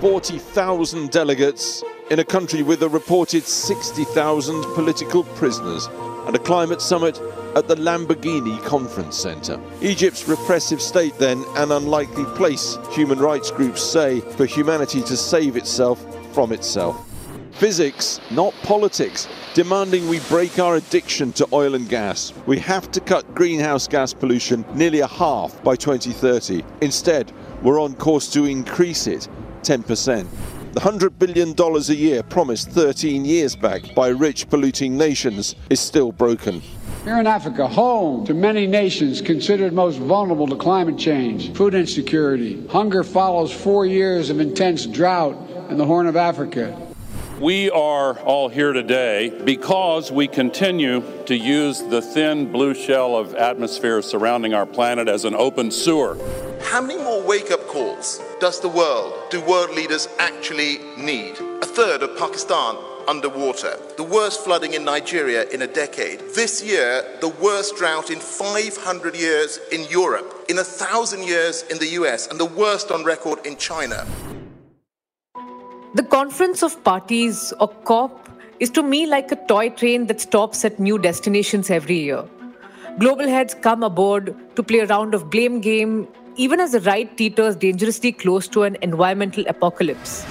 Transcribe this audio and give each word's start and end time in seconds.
40,000 0.00 1.10
delegates 1.10 1.82
in 2.10 2.18
a 2.18 2.24
country 2.24 2.62
with 2.62 2.82
a 2.82 2.88
reported 2.88 3.44
60,000 3.44 4.62
political 4.74 5.24
prisoners 5.24 5.88
and 6.26 6.36
a 6.36 6.38
climate 6.38 6.82
summit 6.82 7.20
at 7.54 7.68
the 7.68 7.76
Lamborghini 7.76 8.62
Conference 8.64 9.16
Centre. 9.16 9.58
Egypt's 9.80 10.28
repressive 10.28 10.82
state, 10.82 11.16
then, 11.18 11.44
an 11.56 11.72
unlikely 11.72 12.24
place, 12.36 12.76
human 12.92 13.18
rights 13.18 13.50
groups 13.50 13.82
say, 13.82 14.20
for 14.20 14.44
humanity 14.44 15.02
to 15.02 15.16
save 15.16 15.56
itself 15.56 16.04
from 16.34 16.52
itself. 16.52 17.08
Physics, 17.52 18.20
not 18.32 18.52
politics, 18.64 19.28
demanding 19.54 20.08
we 20.08 20.18
break 20.28 20.58
our 20.58 20.76
addiction 20.76 21.32
to 21.32 21.48
oil 21.52 21.76
and 21.76 21.88
gas. 21.88 22.32
We 22.46 22.58
have 22.58 22.90
to 22.90 23.00
cut 23.00 23.32
greenhouse 23.34 23.86
gas 23.86 24.12
pollution 24.12 24.64
nearly 24.74 25.00
a 25.00 25.06
half 25.06 25.62
by 25.62 25.76
2030. 25.76 26.64
Instead, 26.80 27.32
we're 27.62 27.80
on 27.80 27.94
course 27.94 28.30
to 28.32 28.44
increase 28.44 29.06
it 29.06 29.28
10%. 29.64 30.28
The 30.74 30.80
$100 30.80 31.18
billion 31.18 31.54
a 31.58 31.94
year 31.94 32.22
promised 32.22 32.70
13 32.70 33.24
years 33.24 33.56
back 33.56 33.94
by 33.94 34.08
rich 34.08 34.48
polluting 34.48 34.96
nations 34.96 35.54
is 35.70 35.80
still 35.80 36.12
broken. 36.12 36.60
Here 37.04 37.18
in 37.18 37.26
Africa, 37.26 37.68
home 37.68 38.24
to 38.26 38.34
many 38.34 38.66
nations 38.66 39.20
considered 39.20 39.72
most 39.72 39.98
vulnerable 39.98 40.46
to 40.48 40.56
climate 40.56 40.98
change, 40.98 41.52
food 41.54 41.74
insecurity. 41.74 42.66
Hunger 42.68 43.04
follows 43.04 43.52
four 43.52 43.86
years 43.86 44.30
of 44.30 44.40
intense 44.40 44.86
drought 44.86 45.36
in 45.70 45.76
the 45.76 45.84
Horn 45.84 46.06
of 46.06 46.16
Africa. 46.16 46.76
We 47.40 47.68
are 47.70 48.18
all 48.20 48.48
here 48.48 48.72
today 48.72 49.28
because 49.44 50.10
we 50.10 50.28
continue 50.28 51.02
to 51.26 51.36
use 51.36 51.82
the 51.82 52.00
thin 52.00 52.50
blue 52.50 52.74
shell 52.74 53.16
of 53.16 53.34
atmosphere 53.34 54.00
surrounding 54.02 54.54
our 54.54 54.66
planet 54.66 55.08
as 55.08 55.24
an 55.24 55.34
open 55.34 55.70
sewer. 55.70 56.16
How 56.64 56.80
many 56.80 56.96
more 56.96 57.22
wake 57.22 57.50
up 57.52 57.66
calls 57.68 58.20
does 58.40 58.58
the 58.58 58.68
world, 58.68 59.12
do 59.30 59.40
world 59.42 59.70
leaders 59.70 60.08
actually 60.18 60.78
need? 60.96 61.38
A 61.62 61.66
third 61.66 62.02
of 62.02 62.16
Pakistan 62.18 62.76
underwater, 63.06 63.76
the 63.96 64.02
worst 64.02 64.42
flooding 64.42 64.72
in 64.72 64.84
Nigeria 64.84 65.48
in 65.50 65.62
a 65.62 65.66
decade. 65.66 66.20
This 66.34 66.64
year, 66.64 67.04
the 67.20 67.28
worst 67.28 67.76
drought 67.76 68.10
in 68.10 68.18
500 68.18 69.14
years 69.14 69.60
in 69.70 69.84
Europe, 69.88 70.46
in 70.48 70.58
a 70.58 70.64
thousand 70.64 71.22
years 71.24 71.62
in 71.70 71.78
the 71.78 71.86
US, 72.00 72.26
and 72.26 72.40
the 72.40 72.44
worst 72.46 72.90
on 72.90 73.04
record 73.04 73.46
in 73.46 73.56
China. 73.56 74.04
The 75.94 76.02
Conference 76.02 76.62
of 76.62 76.82
Parties, 76.82 77.52
or 77.60 77.68
COP, 77.68 78.28
is 78.58 78.70
to 78.70 78.82
me 78.82 79.06
like 79.06 79.30
a 79.30 79.36
toy 79.36 79.68
train 79.68 80.06
that 80.06 80.20
stops 80.20 80.64
at 80.64 80.80
new 80.80 80.98
destinations 80.98 81.70
every 81.70 81.98
year. 81.98 82.24
Global 82.98 83.28
heads 83.28 83.54
come 83.54 83.82
aboard 83.82 84.34
to 84.56 84.62
play 84.62 84.78
a 84.80 84.86
round 84.86 85.14
of 85.14 85.30
blame 85.30 85.60
game, 85.60 86.08
even 86.36 86.58
as 86.58 86.72
the 86.72 86.80
ride 86.80 87.16
teeters 87.16 87.56
dangerously 87.58 88.10
close 88.10 88.48
to 88.48 88.64
an 88.64 88.76
environmental 88.82 89.44
apocalypse. 89.46 90.26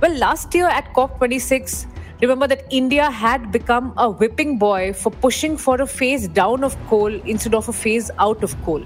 Well, 0.00 0.14
last 0.16 0.54
year 0.54 0.66
at 0.66 0.92
COP26, 0.92 1.86
remember 2.20 2.48
that 2.48 2.64
India 2.70 3.10
had 3.10 3.52
become 3.52 3.94
a 3.96 4.10
whipping 4.10 4.58
boy 4.58 4.92
for 4.92 5.10
pushing 5.10 5.56
for 5.56 5.80
a 5.80 5.86
phase 5.86 6.26
down 6.28 6.64
of 6.64 6.76
coal 6.88 7.14
instead 7.26 7.54
of 7.54 7.68
a 7.68 7.72
phase 7.72 8.10
out 8.18 8.42
of 8.42 8.60
coal. 8.64 8.84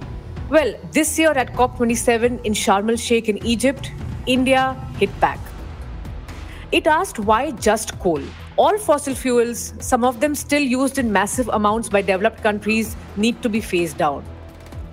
Well, 0.51 0.75
this 0.93 1.19
year 1.19 1.33
at 1.33 1.55
COP27 1.55 2.45
in 2.45 2.53
Sharm 2.53 2.91
el 2.91 2.97
Sheikh 2.97 3.29
in 3.29 3.45
Egypt, 3.47 3.91
India 4.27 4.77
hit 4.99 5.19
back. 5.21 5.39
It 6.73 6.87
asked 6.87 7.19
why 7.19 7.53
just 7.53 7.99
coal? 8.01 8.23
All 8.57 8.77
fossil 8.77 9.15
fuels, 9.15 9.73
some 9.81 10.05
of 10.05 10.21
them 10.21 10.35
still 10.35 10.63
used 10.63 10.99
in 10.99 11.11
massive 11.11 11.49
amounts 11.49 11.89
by 11.89 12.03
developed 12.03 12.43
countries, 12.43 12.97
need 13.17 13.41
to 13.43 13.49
be 13.49 13.61
phased 13.61 13.97
down. 13.97 14.25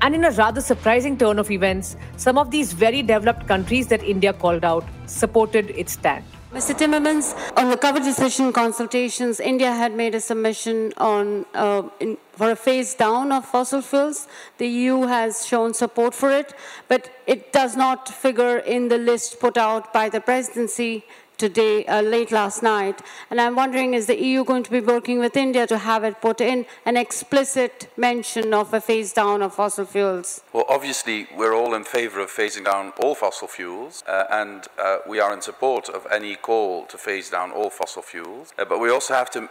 And 0.05 0.13
in 0.13 0.23
a 0.23 0.29
rather 0.29 0.61
surprising 0.61 1.17
turn 1.17 1.39
of 1.39 1.49
events, 1.49 1.95
some 2.15 2.37
of 2.37 2.51
these 2.51 2.73
very 2.73 3.01
developed 3.01 3.47
countries 3.47 3.87
that 3.87 4.03
India 4.03 4.33
called 4.33 4.63
out 4.63 4.85
supported 5.07 5.71
its 5.71 5.93
stand. 5.93 6.23
Mr. 6.53 6.75
Timmermans, 6.77 7.33
on 7.57 7.71
the 7.71 7.75
cover 7.75 7.99
decision 7.99 8.53
consultations, 8.53 9.39
India 9.39 9.71
had 9.71 9.95
made 9.95 10.13
a 10.13 10.21
submission 10.21 10.93
on 10.97 11.43
uh, 11.55 11.81
in, 11.99 12.17
for 12.33 12.51
a 12.51 12.55
phase 12.55 12.93
down 12.93 13.31
of 13.31 13.45
fossil 13.45 13.81
fuels. 13.81 14.27
The 14.59 14.67
EU 14.67 15.01
has 15.07 15.43
shown 15.43 15.73
support 15.73 16.13
for 16.13 16.31
it, 16.31 16.53
but 16.87 17.09
it 17.25 17.51
does 17.51 17.75
not 17.75 18.07
figure 18.07 18.59
in 18.59 18.89
the 18.89 18.99
list 18.99 19.39
put 19.39 19.57
out 19.57 19.91
by 19.91 20.07
the 20.07 20.21
presidency 20.21 21.03
today, 21.37 21.85
uh, 21.85 22.01
late 22.01 22.31
last 22.31 22.63
night. 22.63 23.01
And 23.29 23.39
I'm 23.39 23.55
wondering, 23.55 23.93
is 23.93 24.07
the 24.07 24.21
EU 24.21 24.43
going 24.43 24.63
to 24.63 24.71
be 24.71 24.79
working 24.79 25.19
with 25.19 25.35
India 25.35 25.67
to 25.67 25.77
have 25.77 26.03
it 26.03 26.21
put 26.21 26.41
in 26.41 26.65
an 26.85 26.97
explicit 26.97 27.91
mention 27.97 28.53
of 28.53 28.73
a 28.73 28.81
phase 28.81 29.13
down 29.13 29.41
of 29.41 29.53
fossil 29.53 29.85
fuels? 29.85 30.41
Well, 30.53 30.65
obviously, 30.69 31.27
we're 31.35 31.55
all 31.55 31.73
in 31.73 31.83
favor 31.83 32.19
of 32.19 32.29
phasing 32.29 32.65
down 32.65 32.93
all 33.01 33.15
fossil 33.15 33.47
fuels, 33.47 34.03
uh, 34.07 34.25
and 34.29 34.67
uh, 34.77 34.97
we 35.07 35.19
are 35.19 35.33
in 35.33 35.41
support 35.41 35.89
of 35.89 36.07
any 36.11 36.35
call 36.35 36.85
to 36.85 36.97
phase 36.97 37.29
down 37.29 37.51
all 37.51 37.69
fossil 37.69 38.01
fuels. 38.01 38.53
Uh, 38.57 38.65
but 38.65 38.79
we 38.79 38.89
also 38.89 39.13
have 39.13 39.29
to 39.31 39.49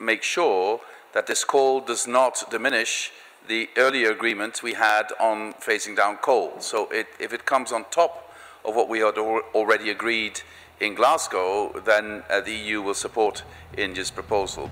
make 0.00 0.22
sure 0.22 0.80
that 1.12 1.26
this 1.26 1.44
call 1.44 1.80
does 1.80 2.06
not 2.06 2.44
diminish 2.50 3.10
the 3.48 3.68
earlier 3.76 4.10
agreement 4.10 4.62
we 4.62 4.74
had 4.74 5.12
on 5.20 5.54
phasing 5.54 5.96
down 5.96 6.16
coal. 6.16 6.54
So 6.60 6.88
it, 6.90 7.06
if 7.18 7.32
it 7.32 7.46
comes 7.46 7.72
on 7.72 7.84
top 7.90 8.32
of 8.64 8.74
what 8.74 8.88
we 8.88 8.98
had 8.98 9.16
al 9.16 9.40
already 9.54 9.90
agreed 9.90 10.40
in 10.80 10.94
Glasgow, 10.94 11.80
then 11.84 12.22
uh, 12.28 12.40
the 12.40 12.52
EU 12.52 12.82
will 12.82 12.94
support 12.94 13.42
India's 13.76 14.10
proposal. 14.10 14.70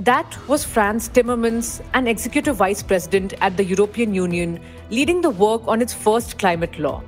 That 0.00 0.36
was 0.48 0.64
Frans 0.64 1.08
Timmermans, 1.08 1.80
an 1.94 2.06
executive 2.06 2.56
vice 2.56 2.82
president 2.82 3.34
at 3.40 3.56
the 3.56 3.64
European 3.64 4.14
Union, 4.14 4.60
leading 4.90 5.20
the 5.20 5.30
work 5.30 5.62
on 5.66 5.80
its 5.80 5.94
first 5.94 6.38
climate 6.38 6.78
law. 6.78 7.02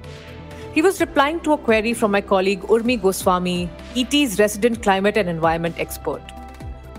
He 0.74 0.82
was 0.82 1.00
replying 1.00 1.40
to 1.40 1.52
a 1.52 1.58
query 1.58 1.92
from 1.92 2.12
my 2.12 2.20
colleague 2.20 2.60
Urmi 2.62 3.00
Goswami, 3.00 3.68
ET's 3.96 4.38
resident 4.38 4.82
climate 4.82 5.16
and 5.16 5.28
environment 5.28 5.74
expert. 5.78 6.22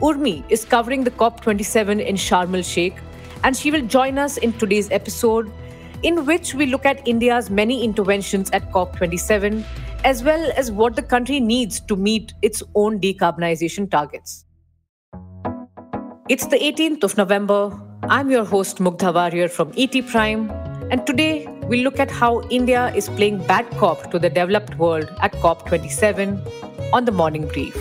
Urmi 0.01 0.43
is 0.49 0.65
covering 0.65 1.03
the 1.03 1.11
COP27 1.11 2.05
in 2.05 2.15
Sharm 2.15 2.55
el 2.55 2.61
Sheikh, 2.61 2.95
and 3.43 3.55
she 3.55 3.71
will 3.71 3.81
join 3.81 4.17
us 4.17 4.38
in 4.38 4.51
today's 4.53 4.91
episode, 4.91 5.49
in 6.03 6.25
which 6.25 6.53
we 6.53 6.65
look 6.65 6.85
at 6.85 7.07
India's 7.07 7.49
many 7.49 7.83
interventions 7.83 8.49
at 8.51 8.69
COP27 8.71 9.63
as 10.03 10.23
well 10.23 10.51
as 10.55 10.71
what 10.71 10.95
the 10.95 11.01
country 11.01 11.39
needs 11.39 11.79
to 11.81 11.95
meet 11.95 12.33
its 12.41 12.63
own 12.75 12.99
decarbonization 12.99 13.89
targets. 13.91 14.45
It's 16.29 16.45
the 16.47 16.57
18th 16.57 17.03
of 17.03 17.17
November. 17.17 17.77
I'm 18.03 18.31
your 18.31 18.45
host, 18.45 18.77
Mugdha 18.77 19.13
Variyar 19.13 19.49
from 19.49 19.73
ET 19.75 20.07
Prime, 20.07 20.49
and 20.89 21.05
today 21.05 21.47
we'll 21.63 21.83
look 21.83 21.99
at 21.99 22.09
how 22.09 22.41
India 22.49 22.93
is 22.95 23.09
playing 23.09 23.45
bad 23.45 23.69
cop 23.71 24.09
to 24.11 24.19
the 24.19 24.29
developed 24.29 24.77
world 24.77 25.11
at 25.21 25.33
COP27 25.33 26.93
on 26.93 27.05
the 27.05 27.11
morning 27.11 27.47
brief. 27.47 27.75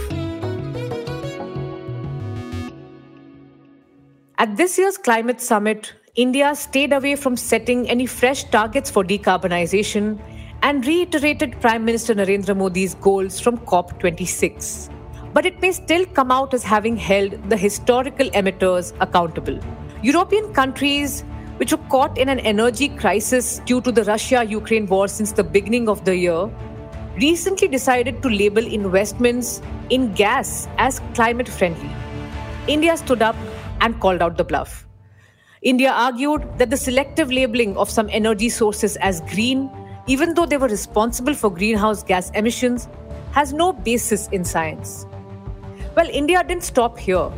At 4.39 4.57
this 4.57 4.79
year's 4.79 4.99
climate 4.99 5.41
summit, 5.41 5.95
India 6.17 6.55
stayed 6.55 6.93
away 6.93 7.15
from 7.15 7.37
setting 7.37 7.89
any 7.89 8.07
fresh 8.07 8.45
targets 8.45 8.91
for 8.91 9.05
decarbonization 9.05 10.21
and 10.63 10.87
reiterated 10.87 11.61
Prime 11.61 11.85
Minister 11.85 12.15
Narendra 12.15 12.57
Modi's 12.57 12.95
goals 12.95 13.39
from 13.39 13.59
COP26. 13.59 14.93
But 15.33 15.47
it 15.47 15.61
may 15.63 15.73
still 15.73 16.05
come 16.07 16.31
out 16.31 16.53
as 16.55 16.63
having 16.65 16.97
held 16.97 17.33
the 17.49 17.57
historical 17.57 18.29
emitters 18.31 18.93
accountable. 19.01 19.59
European 20.03 20.53
countries, 20.53 21.23
which 21.59 21.73
were 21.73 21.85
caught 21.89 22.19
in 22.19 22.29
an 22.29 22.41
energy 22.41 22.89
crisis 22.89 23.61
due 23.67 23.81
to 23.83 23.93
the 23.93 24.05
Russia 24.05 24.45
Ukraine 24.45 24.87
war 24.87 25.07
since 25.07 25.33
the 25.33 25.45
beginning 25.45 25.89
of 25.89 26.05
the 26.05 26.17
year, 26.17 26.51
recently 27.21 27.69
decided 27.69 28.23
to 28.23 28.29
label 28.29 28.65
investments 28.67 29.61
in 29.91 30.13
gas 30.15 30.69
as 30.79 31.01
climate 31.15 31.49
friendly. 31.49 31.91
India 32.67 32.97
stood 32.97 33.23
up 33.23 33.37
and 33.81 33.99
called 34.01 34.23
out 34.23 34.37
the 34.37 34.45
bluff. 34.45 34.87
India 35.63 35.91
argued 35.91 36.59
that 36.59 36.71
the 36.71 36.77
selective 36.77 37.33
labeling 37.33 37.77
of 37.77 37.91
some 37.91 38.09
energy 38.13 38.49
sources 38.49 38.97
as 38.97 39.21
green 39.23 39.69
even 40.09 40.33
though 40.33 40.47
they 40.47 40.57
were 40.57 40.69
responsible 40.69 41.35
for 41.35 41.51
greenhouse 41.51 42.03
gas 42.03 42.31
emissions, 42.31 42.89
has 43.33 43.53
no 43.53 43.73
basis 43.73 44.27
in 44.29 44.45
science. 44.45 45.07
Well, 45.95 46.09
India 46.11 46.43
didn't 46.43 46.65
stop 46.65 46.99
here. 46.99 47.31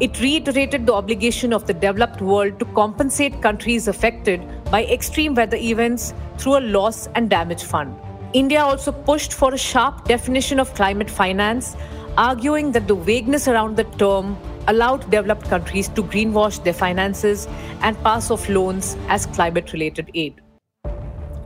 It 0.00 0.20
reiterated 0.20 0.86
the 0.86 0.92
obligation 0.92 1.52
of 1.52 1.66
the 1.66 1.74
developed 1.74 2.20
world 2.20 2.58
to 2.58 2.64
compensate 2.66 3.40
countries 3.42 3.88
affected 3.88 4.42
by 4.70 4.84
extreme 4.84 5.34
weather 5.34 5.56
events 5.56 6.14
through 6.38 6.58
a 6.58 6.60
loss 6.60 7.08
and 7.14 7.30
damage 7.30 7.64
fund. 7.64 7.94
India 8.32 8.60
also 8.60 8.92
pushed 8.92 9.32
for 9.32 9.54
a 9.54 9.58
sharp 9.58 10.04
definition 10.06 10.60
of 10.60 10.72
climate 10.74 11.10
finance, 11.10 11.74
arguing 12.16 12.70
that 12.72 12.86
the 12.86 12.94
vagueness 12.94 13.48
around 13.48 13.76
the 13.76 13.84
term 13.84 14.36
allowed 14.68 15.10
developed 15.10 15.48
countries 15.48 15.88
to 15.88 16.02
greenwash 16.02 16.62
their 16.64 16.74
finances 16.74 17.48
and 17.80 17.98
pass 18.02 18.30
off 18.30 18.48
loans 18.48 18.96
as 19.08 19.26
climate 19.26 19.72
related 19.72 20.10
aid. 20.14 20.40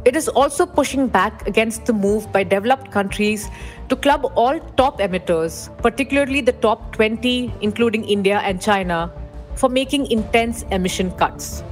It 0.05 0.17
is 0.17 0.29
also 0.29 0.67
pushing 0.67 1.09
back 1.09 1.47
against 1.47 1.87
the 1.87 1.93
move 1.95 2.31
by 2.31 2.45
developed 2.45 2.91
countries 2.91 3.49
to 3.89 3.97
club 3.97 4.31
all 4.35 4.61
top 4.77 4.99
emitters, 4.99 5.75
particularly 5.79 6.43
the 6.43 6.53
top 6.53 6.93
20, 6.93 7.53
including 7.62 8.05
India 8.05 8.39
and 8.41 8.61
China, 8.61 9.11
for 9.55 9.69
making 9.69 10.11
intense 10.11 10.62
emission 10.71 11.11
cuts. 11.12 11.62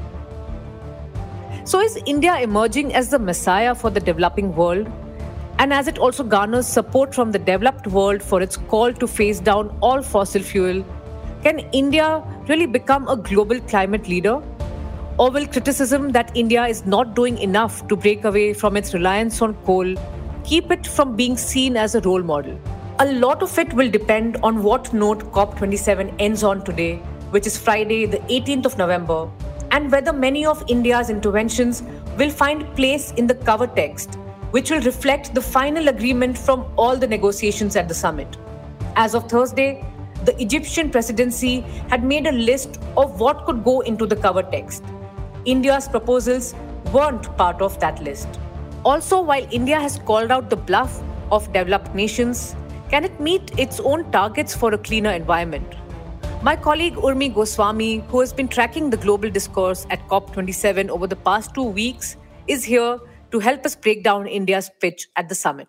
So, 1.64 1.80
is 1.80 1.98
India 2.06 2.40
emerging 2.40 2.94
as 2.94 3.10
the 3.10 3.18
messiah 3.18 3.74
for 3.74 3.90
the 3.90 4.00
developing 4.00 4.54
world? 4.56 4.90
and 5.62 5.72
as 5.72 5.86
it 5.86 5.98
also 5.98 6.24
garners 6.24 6.66
support 6.66 7.14
from 7.14 7.30
the 7.30 7.38
developed 7.38 7.86
world 7.86 8.22
for 8.22 8.42
its 8.42 8.56
call 8.72 8.92
to 8.92 9.06
phase 9.06 9.38
down 9.38 9.68
all 9.80 10.02
fossil 10.02 10.42
fuel, 10.42 10.84
can 11.44 11.60
India 11.80 12.22
really 12.48 12.66
become 12.66 13.06
a 13.08 13.16
global 13.16 13.60
climate 13.60 14.08
leader? 14.08 14.42
Or 15.18 15.30
will 15.30 15.46
criticism 15.46 16.10
that 16.12 16.34
India 16.34 16.64
is 16.64 16.86
not 16.86 17.14
doing 17.14 17.38
enough 17.38 17.86
to 17.88 17.96
break 17.96 18.24
away 18.24 18.54
from 18.54 18.76
its 18.76 18.94
reliance 18.94 19.42
on 19.42 19.54
coal 19.64 19.94
keep 20.44 20.70
it 20.72 20.86
from 20.86 21.14
being 21.14 21.36
seen 21.36 21.76
as 21.76 21.94
a 21.94 22.00
role 22.00 22.22
model? 22.22 22.58
A 22.98 23.12
lot 23.12 23.42
of 23.42 23.58
it 23.58 23.72
will 23.74 23.90
depend 23.90 24.36
on 24.42 24.62
what 24.62 24.92
note 24.92 25.20
COP27 25.32 26.14
ends 26.18 26.42
on 26.42 26.64
today, 26.64 26.96
which 27.30 27.46
is 27.46 27.58
Friday, 27.58 28.06
the 28.06 28.18
18th 28.18 28.66
of 28.66 28.78
November, 28.78 29.28
and 29.70 29.90
whether 29.90 30.12
many 30.12 30.44
of 30.46 30.64
India's 30.68 31.10
interventions 31.10 31.82
will 32.18 32.30
find 32.30 32.74
place 32.74 33.12
in 33.12 33.26
the 33.26 33.34
cover 33.34 33.66
text, 33.66 34.14
which 34.50 34.70
will 34.70 34.80
reflect 34.82 35.34
the 35.34 35.40
final 35.40 35.88
agreement 35.88 36.36
from 36.36 36.70
all 36.76 36.96
the 36.96 37.06
negotiations 37.06 37.76
at 37.76 37.88
the 37.88 37.94
summit. 37.94 38.36
As 38.96 39.14
of 39.14 39.28
Thursday, 39.28 39.84
the 40.24 40.40
Egyptian 40.40 40.90
presidency 40.90 41.60
had 41.88 42.04
made 42.04 42.26
a 42.26 42.32
list 42.32 42.80
of 42.96 43.18
what 43.18 43.44
could 43.46 43.64
go 43.64 43.80
into 43.80 44.06
the 44.06 44.16
cover 44.16 44.42
text. 44.42 44.84
India's 45.44 45.88
proposals 45.88 46.54
weren't 46.92 47.36
part 47.36 47.60
of 47.60 47.78
that 47.80 48.00
list. 48.02 48.28
Also, 48.84 49.20
while 49.20 49.46
India 49.50 49.78
has 49.80 49.98
called 49.98 50.30
out 50.30 50.50
the 50.50 50.56
bluff 50.56 51.02
of 51.32 51.52
developed 51.52 51.94
nations, 51.94 52.54
can 52.90 53.04
it 53.04 53.18
meet 53.18 53.58
its 53.58 53.80
own 53.80 54.10
targets 54.12 54.54
for 54.54 54.72
a 54.74 54.78
cleaner 54.78 55.10
environment? 55.10 55.66
My 56.42 56.54
colleague 56.56 56.94
Urmi 56.94 57.34
Goswami, 57.34 58.04
who 58.08 58.20
has 58.20 58.32
been 58.32 58.48
tracking 58.48 58.90
the 58.90 58.96
global 58.96 59.30
discourse 59.30 59.86
at 59.90 60.06
COP27 60.08 60.88
over 60.90 61.06
the 61.06 61.16
past 61.16 61.54
two 61.54 61.64
weeks, 61.64 62.16
is 62.46 62.64
here 62.64 62.98
to 63.30 63.38
help 63.38 63.64
us 63.64 63.74
break 63.74 64.04
down 64.04 64.26
India's 64.26 64.70
pitch 64.80 65.08
at 65.16 65.28
the 65.28 65.34
summit. 65.34 65.68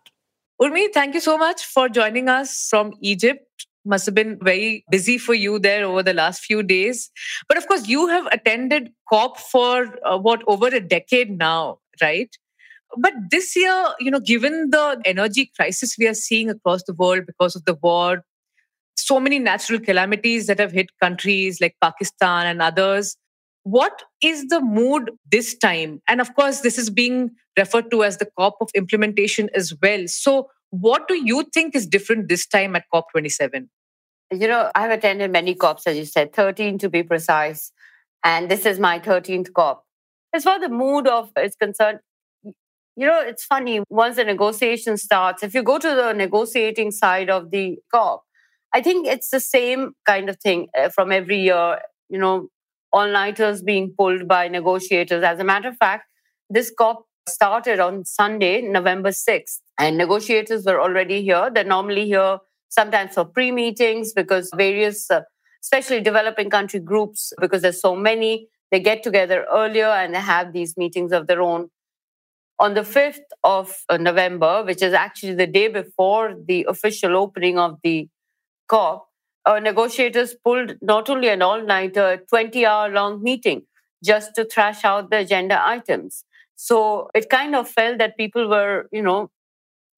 Urmi, 0.62 0.92
thank 0.94 1.14
you 1.14 1.20
so 1.20 1.38
much 1.38 1.66
for 1.66 1.90
joining 1.90 2.30
us 2.30 2.68
from 2.70 2.94
Egypt. 3.02 3.68
Must 3.86 4.06
have 4.06 4.16
been 4.16 4.40
very 4.42 4.86
busy 4.90 5.18
for 5.18 5.34
you 5.34 5.60
there 5.60 5.86
over 5.86 6.04
the 6.04 6.14
last 6.14 6.44
few 6.44 6.64
days. 6.64 7.12
But 7.48 7.58
of 7.58 7.68
course, 7.68 7.88
you 7.88 8.08
have 8.08 8.26
attended 8.28 8.92
COP 9.10 9.38
for 9.38 9.88
uh, 10.06 10.18
what, 10.18 10.42
over 10.48 10.68
a 10.68 10.80
decade 10.80 11.38
now, 11.38 11.80
right? 12.02 12.30
But 12.98 13.14
this 13.30 13.56
year, 13.56 13.88
you 14.00 14.12
know, 14.12 14.20
given 14.20 14.70
the 14.70 15.02
energy 15.04 15.52
crisis 15.56 15.98
we 15.98 16.08
are 16.08 16.14
seeing 16.14 16.50
across 16.50 16.84
the 16.84 16.94
world 16.94 17.26
because 17.26 17.56
of 17.56 17.66
the 17.66 17.74
war, 17.76 18.24
so 18.96 19.20
many 19.20 19.40
natural 19.40 19.80
calamities 19.80 20.48
that 20.48 20.60
have 20.60 20.72
hit 20.72 20.88
countries 21.02 21.60
like 21.60 21.76
Pakistan 21.82 22.46
and 22.46 22.62
others, 22.62 23.18
what 23.64 24.04
is 24.22 24.48
the 24.48 24.62
mood 24.62 25.12
this 25.32 25.58
time? 25.58 26.02
And 26.08 26.22
of 26.22 26.36
course, 26.36 26.62
this 26.62 26.78
is 26.78 26.90
being 26.90 27.32
referred 27.58 27.90
to 27.92 28.04
as 28.04 28.18
the 28.18 28.28
COP 28.38 28.58
of 28.62 28.70
implementation 28.76 29.50
as 29.56 29.74
well. 29.82 30.08
So, 30.08 30.50
what 30.74 31.08
do 31.08 31.14
you 31.14 31.46
think 31.54 31.76
is 31.76 31.86
different 31.86 32.30
this 32.30 32.48
time 32.48 32.76
at 32.76 32.86
COP27? 32.92 33.68
You 34.32 34.48
know, 34.48 34.72
I've 34.74 34.90
attended 34.90 35.32
many 35.32 35.54
COPs, 35.54 35.86
as 35.86 35.96
you 35.96 36.06
said, 36.06 36.34
13 36.34 36.80
to 36.80 36.90
be 36.90 37.04
precise. 37.04 37.72
And 38.24 38.50
this 38.50 38.66
is 38.66 38.80
my 38.80 38.98
13th 38.98 39.54
COP. 39.54 39.84
As 40.34 40.44
far 40.44 40.56
as 40.56 40.62
the 40.62 40.70
mood 40.70 41.06
of 41.08 41.30
is 41.40 41.56
concerned, 41.56 42.00
you 42.96 43.06
know, 43.06 43.22
it's 43.22 43.44
funny. 43.44 43.82
Once 43.92 44.16
the 44.16 44.24
negotiation 44.24 44.98
starts, 44.98 45.44
if 45.44 45.54
you 45.54 45.62
go 45.62 45.78
to 45.78 45.96
the 45.96 46.12
negotiating 46.14 46.90
side 46.90 47.30
of 47.30 47.52
the 47.52 47.78
COP, 47.94 48.24
I 48.74 48.82
think 48.82 49.06
it's 49.06 49.30
the 49.30 49.40
same 49.40 49.92
kind 50.08 50.28
of 50.28 50.38
thing 50.38 50.70
uh, 50.76 50.90
from 50.90 51.12
every 51.12 51.40
year. 51.40 51.82
You 52.10 52.18
know, 52.18 52.48
all 52.92 53.08
nighters 53.08 53.62
being 53.62 53.94
pulled 53.96 54.28
by 54.28 54.48
negotiators. 54.48 55.24
As 55.24 55.38
a 55.38 55.44
matter 55.44 55.68
of 55.68 55.78
fact, 55.78 56.06
this 56.50 56.74
COP 56.76 57.06
started 57.28 57.80
on 57.80 58.06
Sunday, 58.06 58.62
November 58.62 59.10
6th, 59.10 59.60
and 59.80 59.98
negotiators 59.98 60.66
were 60.66 60.82
already 60.82 61.24
here. 61.24 61.50
They're 61.54 61.64
normally 61.64 62.06
here 62.06 62.40
sometimes 62.70 63.14
for 63.14 63.26
pre 63.26 63.52
meetings 63.52 64.14
because 64.14 64.52
various, 64.56 65.10
uh, 65.10 65.22
especially 65.62 66.02
developing 66.02 66.50
country 66.50 66.80
groups, 66.80 67.34
because 67.40 67.62
there's 67.62 67.82
so 67.82 67.96
many, 67.96 68.48
they 68.72 68.80
get 68.80 69.04
together 69.04 69.46
earlier 69.52 69.88
and 69.88 70.14
they 70.14 70.20
have 70.20 70.54
these 70.54 70.76
meetings 70.78 71.12
of 71.12 71.28
their 71.28 71.42
own 71.42 71.70
on 72.60 72.76
the 72.76 72.82
5th 72.82 73.20
of 73.44 73.84
uh, 73.90 73.98
November, 73.98 74.64
which 74.64 74.82
is 74.82 74.94
actually 74.94 75.34
the 75.34 75.48
day 75.48 75.68
before 75.68 76.36
the 76.48 76.66
official 76.70 77.18
opening 77.18 77.58
of 77.58 77.78
the 77.84 78.08
COP, 78.68 79.08
uh, 79.46 79.60
negotiators 79.60 80.36
pulled 80.44 80.76
not 80.82 81.10
only 81.10 81.30
an 81.30 81.42
all 81.42 81.62
nighter, 81.62 82.22
20 82.30 82.66
hour 82.66 82.90
long 82.90 83.22
meeting 83.22 83.64
just 84.04 84.36
to 84.36 84.46
thrash 84.46 84.84
out 84.86 85.10
the 85.10 85.18
agenda 85.18 85.66
items. 85.66 86.24
So 86.56 87.10
it 87.14 87.30
kind 87.30 87.56
of 87.56 87.70
felt 87.70 87.98
that 87.98 88.18
people 88.18 88.48
were, 88.50 88.88
you 88.92 89.02
know, 89.02 89.32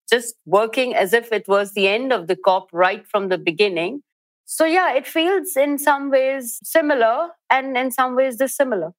just 0.09 0.35
working 0.45 0.95
as 0.95 1.13
if 1.13 1.31
it 1.31 1.47
was 1.47 1.73
the 1.73 1.87
end 1.87 2.13
of 2.13 2.27
the 2.27 2.35
COP 2.35 2.69
right 2.71 3.05
from 3.07 3.29
the 3.29 3.37
beginning. 3.37 4.01
So, 4.45 4.65
yeah, 4.65 4.93
it 4.93 5.07
feels 5.07 5.55
in 5.55 5.79
some 5.79 6.11
ways 6.11 6.59
similar 6.63 7.29
and 7.49 7.75
in 7.75 7.91
some 7.91 8.15
ways 8.15 8.37
dissimilar. 8.37 8.93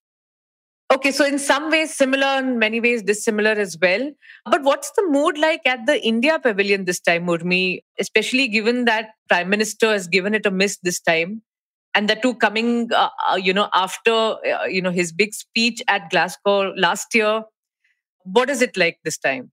Okay, 0.93 1.11
so 1.11 1.25
in 1.25 1.38
some 1.38 1.70
ways 1.70 1.94
similar, 1.94 2.38
in 2.38 2.58
many 2.58 2.81
ways 2.81 3.03
dissimilar 3.03 3.50
as 3.53 3.76
well. 3.81 4.11
But 4.44 4.62
what's 4.62 4.91
the 4.93 5.05
mood 5.09 5.37
like 5.37 5.62
at 5.67 5.85
the 5.87 6.00
India 6.00 6.38
Pavilion 6.38 6.85
this 6.85 7.00
time, 7.00 7.26
Urmi? 7.26 7.81
Especially 7.99 8.47
given 8.47 8.85
that 8.85 9.11
Prime 9.29 9.49
Minister 9.50 9.91
has 9.91 10.06
given 10.06 10.35
it 10.35 10.47
a 10.47 10.50
miss 10.50 10.79
this 10.82 11.00
time, 11.00 11.43
and 11.97 12.09
the 12.11 12.17
two 12.17 12.35
coming, 12.35 12.93
uh, 12.93 13.09
uh, 13.29 13.37
you 13.37 13.55
know, 13.55 13.69
after 13.73 14.13
uh, 14.13 14.67
you 14.67 14.83
know 14.83 14.93
his 14.93 15.13
big 15.13 15.35
speech 15.35 15.83
at 15.89 16.11
Glasgow 16.11 16.73
last 16.77 17.15
year. 17.15 17.43
What 18.25 18.51
is 18.51 18.63
it 18.63 18.77
like 18.77 18.99
this 19.05 19.19
time? 19.19 19.53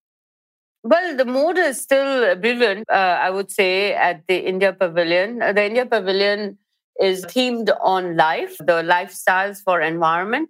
Well, 0.84 1.16
the 1.16 1.26
mood 1.26 1.58
is 1.58 1.80
still 1.82 2.36
brilliant, 2.36 2.90
uh, 2.90 3.20
I 3.22 3.30
would 3.30 3.52
say, 3.52 3.94
at 3.94 4.28
the 4.28 4.38
India 4.38 4.74
Pavilion. 4.74 5.42
Uh, 5.42 5.54
the 5.54 5.66
India 5.66 5.86
Pavilion 5.86 6.58
is 7.00 7.26
themed 7.26 7.70
on 7.82 8.18
life, 8.18 8.58
the 8.60 8.84
lifestyles 8.84 9.60
for 9.64 9.82
environment 9.82 10.50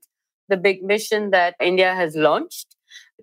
the 0.49 0.57
big 0.57 0.83
mission 0.83 1.31
that 1.31 1.55
India 1.61 1.95
has 1.95 2.15
launched. 2.15 2.75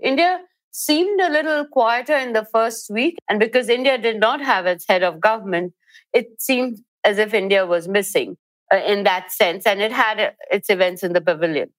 India 0.03 0.41
seemed 0.73 1.21
a 1.21 1.29
little 1.31 1.67
quieter 1.67 2.17
in 2.17 2.33
the 2.33 2.45
first 2.45 2.91
week. 2.91 3.19
And 3.29 3.39
because 3.39 3.69
India 3.69 3.99
did 3.99 4.19
not 4.21 4.41
have 4.41 4.67
its 4.67 4.87
head 4.89 5.03
of 5.03 5.21
government, 5.21 5.75
it 6.13 6.41
seemed 6.41 6.79
as 7.05 7.19
if 7.19 7.35
India 7.35 7.67
was 7.67 7.89
missing 7.89 8.37
in 8.77 9.05
that 9.05 9.33
sense. 9.33 9.67
And 9.67 9.81
it 9.81 9.93
had 9.93 10.21
uh, 10.21 10.31
its 10.51 10.71
events 10.71 11.03
in 11.03 11.13
the 11.13 11.21
pavilion. 11.21 11.71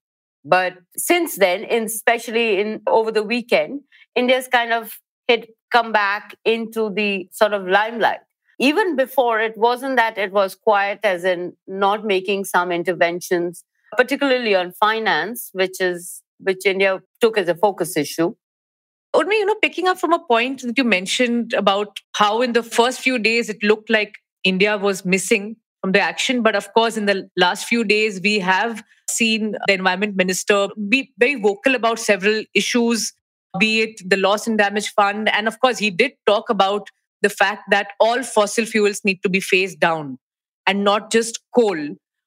But 0.43 0.73
since 0.97 1.37
then, 1.37 1.63
especially 1.65 2.59
in 2.59 2.81
over 2.87 3.11
the 3.11 3.23
weekend, 3.23 3.81
India's 4.15 4.47
kind 4.47 4.73
of 4.73 4.99
hit 5.27 5.49
come 5.71 5.91
back 5.91 6.35
into 6.43 6.89
the 6.89 7.29
sort 7.31 7.53
of 7.53 7.67
limelight. 7.67 8.19
Even 8.59 8.95
before, 8.95 9.39
it 9.39 9.57
wasn't 9.57 9.95
that 9.95 10.17
it 10.17 10.31
was 10.31 10.55
quiet, 10.55 10.99
as 11.03 11.23
in 11.23 11.53
not 11.67 12.05
making 12.05 12.45
some 12.45 12.71
interventions 12.71 13.63
particularly 13.97 14.55
on 14.55 14.71
finance, 14.71 15.49
which 15.53 15.81
is 15.81 16.21
which 16.39 16.65
India 16.65 17.01
took 17.19 17.37
as 17.37 17.47
a 17.47 17.55
focus 17.55 17.95
issue. 17.95 18.33
Urmi, 19.13 19.33
you 19.33 19.45
know, 19.45 19.55
picking 19.61 19.87
up 19.87 19.99
from 19.99 20.13
a 20.13 20.19
point 20.19 20.61
that 20.61 20.77
you 20.77 20.83
mentioned 20.83 21.53
about 21.53 21.99
how 22.13 22.41
in 22.41 22.53
the 22.53 22.63
first 22.63 23.01
few 23.01 23.19
days 23.19 23.49
it 23.49 23.61
looked 23.61 23.89
like 23.89 24.15
India 24.43 24.77
was 24.77 25.03
missing 25.05 25.57
the 25.87 25.99
action. 25.99 26.43
But 26.43 26.55
of 26.55 26.73
course, 26.73 26.97
in 26.97 27.05
the 27.05 27.29
last 27.37 27.65
few 27.65 27.83
days, 27.83 28.21
we 28.21 28.39
have 28.39 28.83
seen 29.09 29.55
the 29.67 29.73
environment 29.73 30.15
minister 30.15 30.67
be 30.87 31.11
very 31.17 31.35
vocal 31.35 31.75
about 31.75 31.99
several 31.99 32.43
issues, 32.53 33.13
be 33.59 33.81
it 33.81 34.01
the 34.05 34.17
loss 34.17 34.47
and 34.47 34.57
damage 34.57 34.89
fund. 34.89 35.29
And 35.29 35.47
of 35.47 35.59
course, 35.59 35.77
he 35.77 35.89
did 35.89 36.13
talk 36.27 36.49
about 36.49 36.89
the 37.21 37.29
fact 37.29 37.63
that 37.69 37.87
all 37.99 38.23
fossil 38.23 38.65
fuels 38.65 39.01
need 39.03 39.21
to 39.23 39.29
be 39.29 39.39
phased 39.39 39.79
down 39.79 40.17
and 40.65 40.83
not 40.83 41.11
just 41.11 41.39
coal 41.55 41.77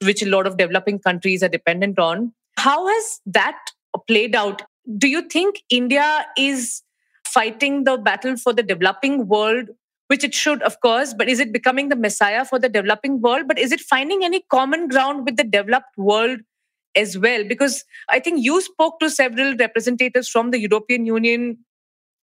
which 0.02 0.22
a 0.22 0.28
lot 0.28 0.46
of 0.46 0.56
developing 0.56 0.98
countries 0.98 1.42
are 1.42 1.48
dependent 1.48 1.98
on. 1.98 2.32
How 2.58 2.86
has 2.86 3.20
that 3.26 3.58
played 4.06 4.34
out? 4.34 4.62
Do 4.98 5.08
you 5.08 5.22
think 5.22 5.62
India 5.70 6.26
is 6.36 6.82
fighting 7.26 7.84
the 7.84 7.96
battle 7.96 8.36
for 8.36 8.52
the 8.52 8.62
developing 8.62 9.26
world, 9.26 9.68
which 10.08 10.24
it 10.24 10.34
should, 10.34 10.62
of 10.62 10.80
course, 10.80 11.14
but 11.14 11.28
is 11.28 11.40
it 11.40 11.52
becoming 11.52 11.88
the 11.88 11.96
messiah 11.96 12.44
for 12.44 12.58
the 12.58 12.68
developing 12.68 13.20
world? 13.20 13.48
But 13.48 13.58
is 13.58 13.72
it 13.72 13.80
finding 13.80 14.24
any 14.24 14.44
common 14.50 14.88
ground 14.88 15.24
with 15.24 15.36
the 15.36 15.44
developed 15.44 15.96
world 15.96 16.40
as 16.94 17.16
well? 17.18 17.44
Because 17.44 17.84
I 18.08 18.20
think 18.20 18.44
you 18.44 18.60
spoke 18.60 19.00
to 19.00 19.08
several 19.10 19.56
representatives 19.56 20.28
from 20.28 20.50
the 20.50 20.60
European 20.60 21.06
Union. 21.06 21.58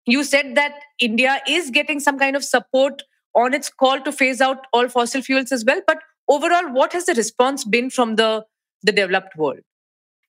You 0.06 0.24
said 0.24 0.54
that 0.54 0.74
India 1.00 1.40
is 1.48 1.70
getting 1.70 2.00
some 2.00 2.18
kind 2.18 2.36
of 2.36 2.44
support 2.44 3.02
on 3.34 3.54
its 3.54 3.68
call 3.68 4.00
to 4.00 4.12
phase 4.12 4.40
out 4.40 4.66
all 4.72 4.88
fossil 4.88 5.22
fuels 5.22 5.52
as 5.52 5.64
well. 5.64 5.80
But 5.86 5.98
overall, 6.28 6.72
what 6.72 6.92
has 6.92 7.06
the 7.06 7.14
response 7.14 7.64
been 7.64 7.90
from 7.90 8.16
the, 8.16 8.44
the 8.82 8.92
developed 8.92 9.36
world? 9.36 9.60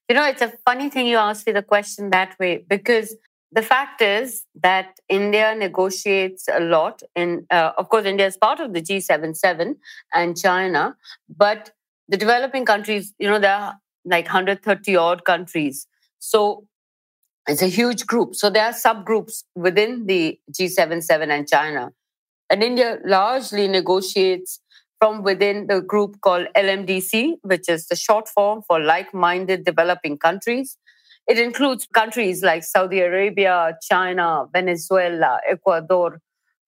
You 0.08 0.16
know, 0.16 0.26
it's 0.26 0.42
a 0.42 0.52
funny 0.66 0.90
thing 0.90 1.06
you 1.06 1.16
ask 1.16 1.46
me 1.46 1.52
the 1.52 1.62
question 1.62 2.10
that 2.10 2.38
way 2.38 2.64
because 2.68 3.16
the 3.54 3.62
fact 3.62 4.02
is 4.02 4.44
that 4.62 4.98
India 5.08 5.54
negotiates 5.54 6.48
a 6.52 6.60
lot. 6.60 7.02
In 7.14 7.46
uh, 7.50 7.72
of 7.78 7.88
course, 7.88 8.04
India 8.06 8.26
is 8.26 8.36
part 8.36 8.60
of 8.60 8.72
the 8.74 8.82
G77 8.82 9.76
and 10.12 10.36
China, 10.36 10.96
but 11.28 11.70
the 12.08 12.16
developing 12.16 12.64
countries, 12.64 13.14
you 13.18 13.28
know, 13.28 13.38
there 13.38 13.54
are 13.54 13.74
like 14.04 14.26
130 14.26 14.96
odd 14.96 15.24
countries. 15.24 15.86
So 16.18 16.66
It's 17.48 17.62
a 17.62 17.68
huge 17.68 18.06
group. 18.06 18.34
So 18.34 18.50
there 18.50 18.64
are 18.66 18.72
subgroups 18.72 19.44
within 19.54 20.06
the 20.06 20.38
G77 20.50 21.30
and 21.30 21.48
China. 21.48 21.92
And 22.50 22.62
India 22.62 22.98
largely 23.04 23.68
negotiates 23.68 24.60
from 25.00 25.22
within 25.22 25.66
the 25.66 25.80
group 25.82 26.20
called 26.22 26.46
LMDC, 26.56 27.36
which 27.42 27.68
is 27.68 27.86
the 27.88 27.96
short 27.96 28.28
form 28.28 28.62
for 28.66 28.80
like 28.80 29.12
minded 29.14 29.64
developing 29.64 30.18
countries. 30.18 30.78
It 31.26 31.38
includes 31.38 31.86
countries 31.92 32.42
like 32.42 32.64
Saudi 32.64 33.00
Arabia, 33.00 33.78
China, 33.82 34.44
Venezuela, 34.52 35.40
Ecuador. 35.48 36.20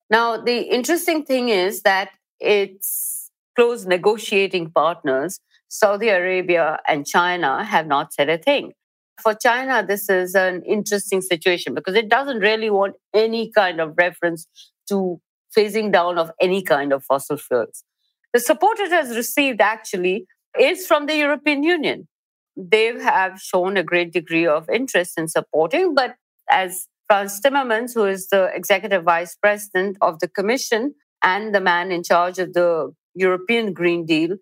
Now, 0.09 0.41
the 0.41 0.59
interesting 0.59 1.25
thing 1.25 1.51
is 1.51 1.83
that 1.83 2.11
its 2.41 3.31
close 3.55 3.85
negotiating 3.85 4.71
partners, 4.71 5.41
Saudi 5.69 6.09
Arabia 6.09 6.79
and 6.87 7.07
China, 7.07 7.65
have 7.65 7.87
not 7.87 8.13
said 8.13 8.29
a 8.29 8.39
thing. 8.39 8.73
For 9.21 9.35
China, 9.35 9.85
this 9.87 10.09
is 10.09 10.35
an 10.35 10.63
interesting 10.63 11.23
situation 11.23 11.75
because 11.75 11.95
it 11.95 12.09
doesn't 12.09 12.39
really 12.39 12.71
want 12.71 12.97
any 13.15 13.51
kind 13.51 13.81
of 13.81 13.95
reference 13.97 14.47
to 14.89 15.21
phasing 15.57 15.91
down 15.91 16.19
of 16.19 16.31
any 16.41 16.63
kind 16.63 16.93
of 16.93 17.03
fossil 17.03 17.37
fuels. 17.37 17.83
The 18.33 18.41
support 18.41 18.79
it 18.79 18.91
has 18.91 19.17
received 19.17 19.61
actually 19.61 20.27
is 20.59 20.87
from 20.87 21.07
the 21.07 21.17
European 21.17 21.63
Union. 21.63 22.09
They 22.57 22.99
have 23.01 23.41
shown 23.41 23.77
a 23.77 23.83
great 23.83 24.13
degree 24.13 24.47
of 24.47 24.69
interest 24.71 25.19
in 25.19 25.29
supporting, 25.29 25.95
but 25.95 26.17
as 26.51 26.89
Frans 27.07 27.41
Timmermans, 27.41 27.95
who 27.95 28.05
is 28.07 28.29
the 28.29 28.51
executive 28.55 29.05
vice 29.05 29.37
president 29.37 29.97
of 30.01 30.19
the 30.21 30.29
Commission 30.29 30.95
and 31.23 31.55
the 31.55 31.61
man 31.61 31.93
in 31.93 32.03
charge 32.03 32.39
of 32.39 32.55
the 32.55 32.93
European 33.15 33.73
Green 33.73 34.07
Deal, 34.07 34.37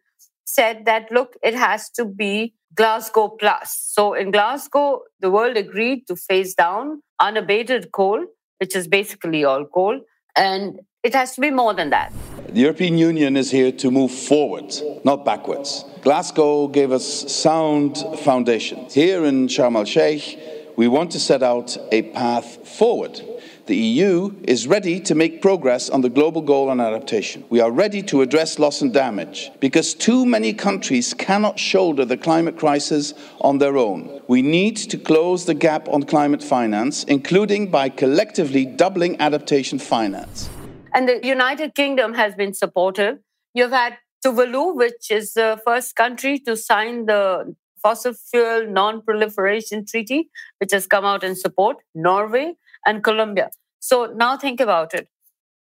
said 0.47 0.85
that 0.85 1.11
look, 1.11 1.37
it 1.43 1.55
has 1.55 1.91
to 1.91 2.05
be 2.05 2.55
Glasgow 2.75 3.29
plus. 3.29 3.77
So 3.93 4.15
in 4.15 4.31
Glasgow, 4.31 5.03
the 5.21 5.31
world 5.31 5.57
agreed 5.57 6.07
to 6.09 6.17
phase 6.17 6.55
down 6.55 7.03
unabated 7.21 7.93
coal, 7.93 8.25
which 8.59 8.75
is 8.75 8.89
basically 8.89 9.45
all 9.45 9.65
coal, 9.65 10.01
and 10.37 10.81
it 11.03 11.15
has 11.15 11.35
to 11.35 11.41
be 11.41 11.51
more 11.51 11.75
than 11.75 11.91
that. 11.91 12.13
The 12.55 12.61
European 12.61 12.97
Union 12.99 13.37
is 13.37 13.51
here 13.51 13.73
to 13.73 13.91
move 13.91 14.13
forward, 14.13 14.73
not 15.03 15.25
backwards. 15.25 15.85
Glasgow 16.03 16.69
gave 16.69 16.93
us 16.93 17.05
sound 17.35 17.99
foundations. 18.21 18.95
Here 18.95 19.25
in 19.25 19.49
Sharm 19.49 19.75
el 19.75 19.85
Sheikh, 19.85 20.39
we 20.77 20.87
want 20.87 21.11
to 21.11 21.19
set 21.19 21.43
out 21.43 21.77
a 21.91 22.03
path 22.13 22.69
forward. 22.69 23.21
The 23.67 23.75
EU 23.75 24.37
is 24.45 24.69
ready 24.69 25.01
to 25.01 25.17
make 25.17 25.43
progress 25.43 25.91
on 25.91 26.03
the 26.03 26.09
global 26.09 26.43
goal 26.43 26.69
on 26.69 26.81
adaptation. 26.81 27.43
We 27.51 27.59
are 27.59 27.73
ready 27.73 28.05
to 28.05 28.23
address 28.23 28.61
loss 28.61 28.83
and 28.83 28.95
damage 28.95 29.51
because 29.59 29.93
too 29.93 30.25
many 30.25 30.53
countries 30.53 31.13
cannot 31.13 31.59
shoulder 31.59 32.05
the 32.05 32.17
climate 32.17 32.57
crisis 32.57 33.15
on 33.41 33.59
their 33.59 33.77
own. 33.77 34.21
We 34.29 34.43
need 34.43 34.77
to 34.77 34.97
close 34.97 35.45
the 35.45 35.55
gap 35.55 35.89
on 35.89 36.05
climate 36.05 36.43
finance, 36.43 37.03
including 37.03 37.73
by 37.73 37.89
collectively 37.89 38.65
doubling 38.65 39.21
adaptation 39.21 39.81
finance. 39.81 40.51
And 40.95 41.09
the 41.09 41.21
United 41.27 41.75
Kingdom 41.75 42.15
has 42.15 42.37
been 42.37 42.55
supportive. 42.55 43.19
You've 43.53 43.73
had 43.73 43.99
Tuvalu, 44.25 44.77
which 44.77 45.11
is 45.11 45.35
the 45.35 45.61
first 45.65 45.97
country 45.97 46.39
to 46.41 46.57
sign 46.57 47.07
the 47.07 47.55
Fossil 47.83 48.15
Fuel 48.15 48.69
Non 48.71 49.03
Proliferation 49.03 49.85
Treaty, 49.85 50.31
which 50.59 50.71
has 50.73 50.87
come 50.87 51.05
out 51.05 51.25
in 51.25 51.35
support, 51.35 51.79
Norway 51.95 52.55
and 52.87 53.03
Colombia. 53.03 53.51
So 53.81 54.07
now 54.15 54.37
think 54.37 54.61
about 54.61 54.95
it. 54.95 55.09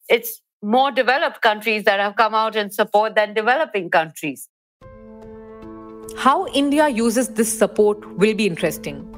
It's 0.10 0.41
more 0.62 0.91
developed 0.91 1.41
countries 1.41 1.84
that 1.86 2.00
have 2.00 2.15
come 2.15 2.36
out 2.36 2.55
in 2.55 2.70
support 2.70 3.15
than 3.15 3.34
developing 3.34 3.89
countries. 3.89 4.48
How 6.15 6.48
India 6.53 6.88
uses 6.88 7.29
this 7.29 7.58
support 7.58 8.17
will 8.17 8.36
be 8.36 8.46
interesting. 8.46 9.12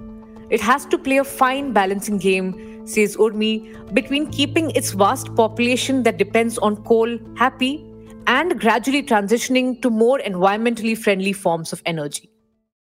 It 0.49 0.61
has 0.61 0.85
to 0.85 0.97
play 0.97 1.17
a 1.17 1.25
fine 1.25 1.73
balancing 1.73 2.17
game 2.17 2.76
says 2.87 3.17
Urmi, 3.17 3.93
between 3.93 4.31
keeping 4.31 4.71
its 4.71 4.91
vast 4.91 5.33
population 5.35 6.03
that 6.03 6.17
depends 6.17 6.57
on 6.57 6.83
coal 6.83 7.17
happy 7.35 7.85
and 8.27 8.59
gradually 8.59 9.03
transitioning 9.03 9.81
to 9.81 9.89
more 9.89 10.19
environmentally 10.19 10.97
friendly 10.97 11.33
forms 11.33 11.71
of 11.73 11.81
energy. 11.85 12.29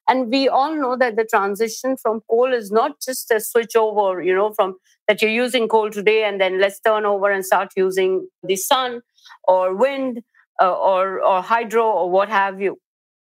And 0.08 0.30
we 0.30 0.48
all 0.48 0.74
know 0.74 0.96
that 0.96 1.16
the 1.16 1.24
transition 1.24 1.96
from 1.96 2.22
coal 2.30 2.52
is 2.52 2.72
not 2.72 3.00
just 3.00 3.30
a 3.30 3.40
switch 3.40 3.76
over, 3.76 4.22
you 4.22 4.34
know, 4.34 4.52
from 4.54 4.76
that 5.06 5.20
you're 5.20 5.30
using 5.30 5.68
coal 5.68 5.90
today 5.90 6.24
and 6.24 6.40
then 6.40 6.60
let's 6.60 6.80
turn 6.80 7.04
over 7.04 7.30
and 7.30 7.44
start 7.44 7.72
using 7.76 8.26
the 8.42 8.56
sun 8.56 9.02
or 9.44 9.74
wind 9.74 10.22
uh, 10.60 10.72
or, 10.72 11.20
or 11.22 11.42
hydro 11.42 11.84
or 11.84 12.10
what 12.10 12.28
have 12.30 12.60
you. 12.60 12.78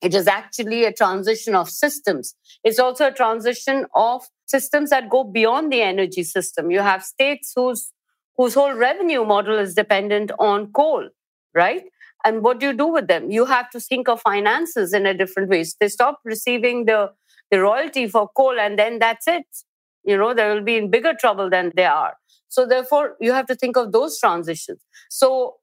It 0.02 0.14
is 0.16 0.28
actually 0.28 0.86
a 0.86 0.94
transition 0.94 1.54
of 1.54 1.70
systems. 1.70 2.34
It's 2.64 2.80
also 2.80 3.08
a 3.08 3.12
transition 3.12 3.86
of 3.94 4.26
systems 4.50 4.90
that 4.90 5.10
go 5.10 5.24
beyond 5.24 5.72
the 5.72 5.82
energy 5.82 6.24
system. 6.24 6.72
You 6.72 6.80
have 6.80 7.04
states 7.04 7.54
whose 7.56 7.92
whose 8.38 8.54
whole 8.54 8.74
revenue 8.74 9.26
model 9.26 9.58
is 9.58 9.76
dependent 9.76 10.32
on 10.40 10.72
coal, 10.72 11.10
right? 11.54 11.84
And 12.26 12.42
what 12.42 12.60
do 12.60 12.68
you 12.68 12.74
do 12.74 12.88
with 12.88 13.08
them? 13.08 13.32
You 13.32 13.46
have 13.46 13.70
to 13.72 13.80
think 13.82 14.08
of 14.08 14.22
finances 14.22 14.94
in 14.94 15.06
a 15.06 15.14
different 15.14 15.50
way. 15.50 15.66
They 15.80 15.90
stop 15.90 16.20
receiving 16.24 16.86
the, 16.86 17.12
the 17.52 17.60
royalty 17.60 18.08
for 18.08 18.30
coal, 18.36 18.58
and 18.60 18.80
then 18.80 19.00
that's 19.00 19.28
it. 19.28 19.46
You 20.06 20.18
know, 20.18 20.34
they 20.34 20.48
will 20.50 20.64
be 20.64 20.78
in 20.78 20.90
bigger 20.90 21.14
trouble 21.14 21.50
than 21.50 21.74
they 21.76 21.86
are. 21.86 22.16
So 22.48 22.66
therefore, 22.66 23.16
you 23.20 23.34
have 23.34 23.46
to 23.48 23.56
think 23.56 23.78
of 23.78 23.92
those 23.92 24.18
transitions. 24.18 24.80
So 25.10 25.56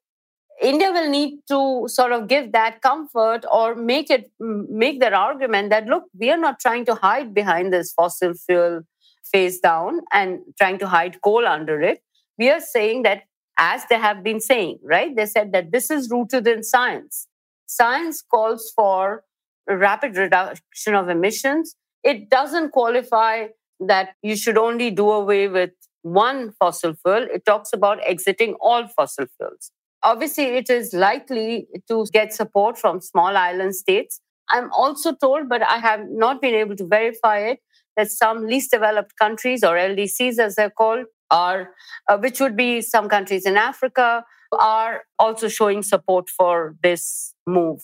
India 0.62 0.90
will 0.90 1.10
need 1.10 1.38
to 1.48 1.84
sort 1.88 2.12
of 2.12 2.28
give 2.28 2.52
that 2.52 2.80
comfort 2.80 3.44
or 3.50 3.74
make 3.74 4.10
it 4.10 4.30
make 4.40 5.00
that 5.00 5.12
argument 5.12 5.70
that 5.70 5.86
look, 5.86 6.04
we 6.18 6.30
are 6.30 6.38
not 6.38 6.60
trying 6.60 6.84
to 6.86 6.94
hide 6.94 7.34
behind 7.34 7.72
this 7.72 7.92
fossil 7.92 8.32
fuel 8.34 8.82
phase 9.30 9.60
down 9.60 10.00
and 10.12 10.40
trying 10.58 10.78
to 10.78 10.86
hide 10.86 11.20
coal 11.22 11.46
under 11.46 11.80
it. 11.82 12.00
We 12.38 12.50
are 12.50 12.60
saying 12.60 13.02
that 13.02 13.22
as 13.58 13.84
they 13.88 13.98
have 13.98 14.22
been 14.22 14.40
saying, 14.40 14.78
right? 14.82 15.14
They 15.14 15.26
said 15.26 15.52
that 15.52 15.72
this 15.72 15.90
is 15.90 16.10
rooted 16.10 16.46
in 16.46 16.62
science. 16.62 17.26
Science 17.66 18.22
calls 18.22 18.72
for 18.74 19.24
rapid 19.68 20.16
reduction 20.16 20.94
of 20.94 21.08
emissions. 21.08 21.74
It 22.04 22.30
doesn't 22.30 22.70
qualify 22.72 23.48
that 23.80 24.10
you 24.22 24.36
should 24.36 24.56
only 24.56 24.90
do 24.90 25.10
away 25.10 25.48
with 25.48 25.70
one 26.02 26.52
fossil 26.58 26.94
fuel. 26.94 27.26
It 27.32 27.44
talks 27.44 27.72
about 27.72 27.98
exiting 28.06 28.54
all 28.60 28.86
fossil 28.86 29.26
fuels. 29.36 29.72
Obviously, 30.06 30.44
it 30.44 30.70
is 30.70 30.92
likely 30.94 31.66
to 31.88 32.06
get 32.12 32.32
support 32.32 32.78
from 32.78 33.00
small 33.00 33.36
island 33.36 33.74
states. 33.74 34.20
I'm 34.48 34.70
also 34.72 35.12
told, 35.12 35.48
but 35.48 35.62
I 35.62 35.78
have 35.78 36.02
not 36.08 36.40
been 36.40 36.54
able 36.54 36.76
to 36.76 36.86
verify 36.86 37.38
it, 37.38 37.58
that 37.96 38.12
some 38.12 38.46
least 38.46 38.70
developed 38.70 39.16
countries, 39.18 39.64
or 39.64 39.74
LDCs 39.74 40.38
as 40.38 40.54
they're 40.54 40.70
called, 40.70 41.06
are, 41.32 41.70
uh, 42.08 42.18
which 42.18 42.38
would 42.38 42.56
be 42.56 42.82
some 42.82 43.08
countries 43.08 43.46
in 43.46 43.56
Africa, 43.56 44.24
are 44.52 45.02
also 45.18 45.48
showing 45.48 45.82
support 45.82 46.28
for 46.28 46.76
this 46.84 47.34
move. 47.44 47.80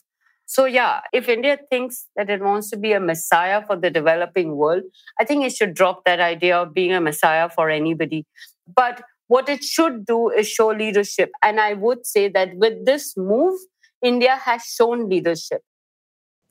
So, 0.46 0.66
yeah, 0.66 1.00
if 1.12 1.28
India 1.28 1.58
thinks 1.70 2.06
that 2.14 2.30
it 2.30 2.40
wants 2.40 2.70
to 2.70 2.76
be 2.76 2.92
a 2.92 3.00
messiah 3.00 3.66
for 3.66 3.74
the 3.74 3.90
developing 3.90 4.54
world, 4.54 4.82
I 5.18 5.24
think 5.24 5.44
it 5.44 5.56
should 5.56 5.74
drop 5.74 6.04
that 6.04 6.20
idea 6.20 6.56
of 6.56 6.72
being 6.72 6.92
a 6.92 7.00
messiah 7.00 7.48
for 7.48 7.68
anybody. 7.68 8.26
But 8.72 9.02
what 9.32 9.48
it 9.48 9.64
should 9.64 10.04
do 10.04 10.28
is 10.28 10.48
show 10.48 10.68
leadership. 10.68 11.30
And 11.42 11.58
I 11.58 11.72
would 11.72 12.06
say 12.06 12.28
that 12.28 12.54
with 12.56 12.84
this 12.84 13.16
move, 13.16 13.58
India 14.02 14.36
has 14.36 14.62
shown 14.62 15.08
leadership. 15.08 15.62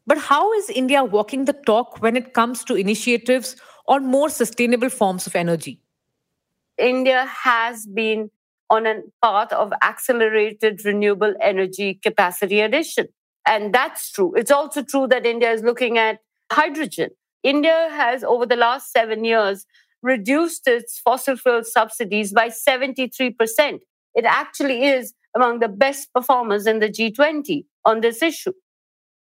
But 0.08 0.18
how 0.18 0.52
is 0.54 0.70
India 0.70 1.04
walking 1.04 1.46
the 1.46 1.54
talk 1.54 2.02
when 2.02 2.18
it 2.18 2.34
comes 2.34 2.64
to 2.66 2.76
initiatives 2.76 3.56
on 3.88 4.06
more 4.06 4.30
sustainable 4.30 4.90
forms 4.90 5.28
of 5.28 5.36
energy? 5.36 5.80
India 6.78 7.26
has 7.44 7.86
been 7.86 8.32
on 8.72 8.88
a 8.88 8.96
path 9.22 9.54
of 9.54 9.74
accelerated 9.84 10.84
renewable 10.84 11.36
energy 11.40 12.00
capacity 12.02 12.62
addition. 12.62 13.08
And 13.46 13.76
that's 13.76 14.12
true. 14.12 14.34
It's 14.36 14.50
also 14.50 14.82
true 14.82 15.08
that 15.08 15.26
India 15.26 15.52
is 15.52 15.62
looking 15.62 15.98
at 16.00 16.20
hydrogen. 16.52 17.10
India 17.44 17.90
has, 17.92 18.24
over 18.24 18.46
the 18.46 18.56
last 18.56 18.92
seven 18.92 19.24
years, 19.24 19.66
reduced 20.02 20.68
its 20.68 21.00
fossil 21.00 21.36
fuel 21.36 21.64
subsidies 21.64 22.34
by 22.34 22.50
73%. 22.50 23.80
It 24.14 24.26
actually 24.26 24.86
is 24.86 25.14
among 25.36 25.60
the 25.60 25.68
best 25.68 26.10
performers 26.14 26.68
in 26.68 26.80
the 26.80 26.90
G20 26.90 27.66
on 27.86 28.02
this 28.02 28.22
issue. 28.22 28.54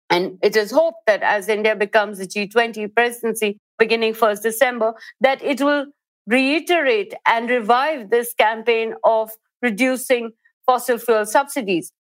And 0.10 0.38
it 0.42 0.56
is 0.56 0.72
hoped 0.72 1.06
that 1.06 1.22
as 1.22 1.50
India 1.50 1.76
becomes 1.76 2.20
the 2.20 2.26
G20 2.26 2.94
presidency 2.96 3.60
beginning 3.78 4.14
1st 4.14 4.42
December, 4.42 4.94
that 5.20 5.42
it 5.44 5.62
will 5.62 5.88
reiterate 6.26 7.14
and 7.26 7.50
revive 7.50 8.10
this 8.10 8.34
campaign 8.34 8.94
of 9.04 9.32
reducing 9.62 10.32
fossil 10.66 10.98
fuel 10.98 11.26
subsidies. 11.26 11.92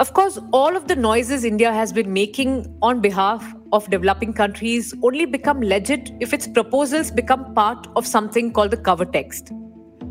Of 0.00 0.14
course, 0.14 0.38
all 0.50 0.76
of 0.78 0.88
the 0.88 0.96
noises 0.96 1.44
India 1.44 1.70
has 1.74 1.92
been 1.92 2.10
making 2.10 2.74
on 2.80 3.02
behalf 3.02 3.44
of 3.70 3.90
developing 3.90 4.32
countries 4.32 4.94
only 5.02 5.26
become 5.26 5.60
legit 5.60 6.10
if 6.20 6.32
its 6.32 6.48
proposals 6.48 7.10
become 7.10 7.52
part 7.52 7.86
of 7.96 8.06
something 8.06 8.50
called 8.50 8.70
the 8.70 8.78
cover 8.78 9.04
text. 9.04 9.52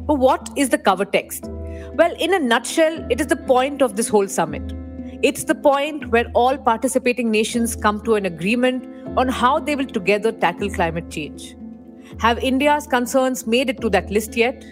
But 0.06 0.20
what 0.20 0.48
is 0.56 0.70
the 0.70 0.78
cover 0.78 1.06
text? 1.06 1.46
Well, 1.96 2.14
in 2.20 2.36
a 2.36 2.40
nutshell, 2.40 3.04
it 3.10 3.20
is 3.20 3.26
the 3.26 3.36
point 3.36 3.82
of 3.82 3.96
this 3.96 4.08
whole 4.08 4.28
summit. 4.28 4.62
It's 5.24 5.46
the 5.46 5.56
point 5.56 6.12
where 6.12 6.30
all 6.36 6.56
participating 6.56 7.32
nations 7.32 7.76
come 7.76 8.04
to 8.04 8.14
an 8.14 8.28
agreement 8.28 8.86
on 9.18 9.28
how 9.28 9.58
they 9.58 9.76
will 9.76 9.88
together 9.88 10.32
tackle 10.32 10.70
climate 10.70 11.10
change. 11.10 11.56
Have 12.20 12.38
India's 12.44 12.86
concerns 12.86 13.48
made 13.48 13.72
it 13.72 13.82
to 13.82 13.90
that 13.90 14.12
list 14.12 14.38
yet? 14.38 14.64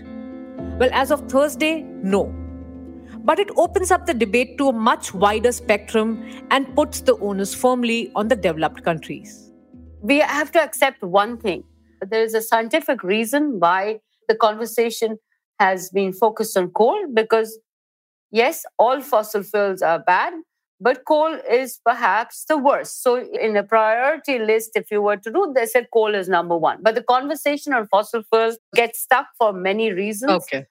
Well, 0.77 0.91
as 0.93 1.09
of 1.09 1.27
Thursday, 1.27 1.81
no. 2.03 2.31
But 3.27 3.39
it 3.39 3.49
opens 3.57 3.91
up 3.91 4.05
the 4.05 4.13
debate 4.25 4.57
to 4.57 4.69
a 4.69 4.73
much 4.73 5.13
wider 5.13 5.51
spectrum 5.51 6.11
and 6.49 6.75
puts 6.75 7.01
the 7.01 7.17
onus 7.17 7.53
firmly 7.53 8.11
on 8.15 8.29
the 8.29 8.35
developed 8.35 8.83
countries. 8.83 9.51
We 10.01 10.19
have 10.19 10.51
to 10.53 10.61
accept 10.61 11.03
one 11.03 11.37
thing 11.37 11.63
there 12.01 12.23
is 12.23 12.33
a 12.33 12.41
scientific 12.41 13.03
reason 13.03 13.59
why 13.59 13.99
the 14.27 14.35
conversation 14.35 15.17
has 15.59 15.89
been 15.89 16.13
focused 16.13 16.57
on 16.57 16.69
coal 16.71 17.07
because, 17.13 17.59
yes, 18.31 18.65
all 18.77 19.01
fossil 19.01 19.43
fuels 19.43 19.81
are 19.81 19.99
bad, 19.99 20.33
but 20.79 21.05
coal 21.07 21.37
is 21.49 21.79
perhaps 21.83 22.45
the 22.47 22.57
worst. 22.57 23.01
So, 23.01 23.15
in 23.17 23.57
a 23.57 23.63
priority 23.63 24.37
list, 24.39 24.71
if 24.75 24.91
you 24.91 25.01
were 25.01 25.17
to 25.17 25.31
do, 25.31 25.51
they 25.55 25.65
said 25.65 25.87
coal 25.91 26.13
is 26.13 26.29
number 26.29 26.57
one. 26.57 26.79
But 26.81 26.95
the 26.95 27.03
conversation 27.03 27.73
on 27.73 27.87
fossil 27.87 28.23
fuels 28.31 28.59
gets 28.75 28.99
stuck 28.99 29.27
for 29.37 29.53
many 29.53 29.91
reasons. 29.91 30.31
Okay. 30.31 30.65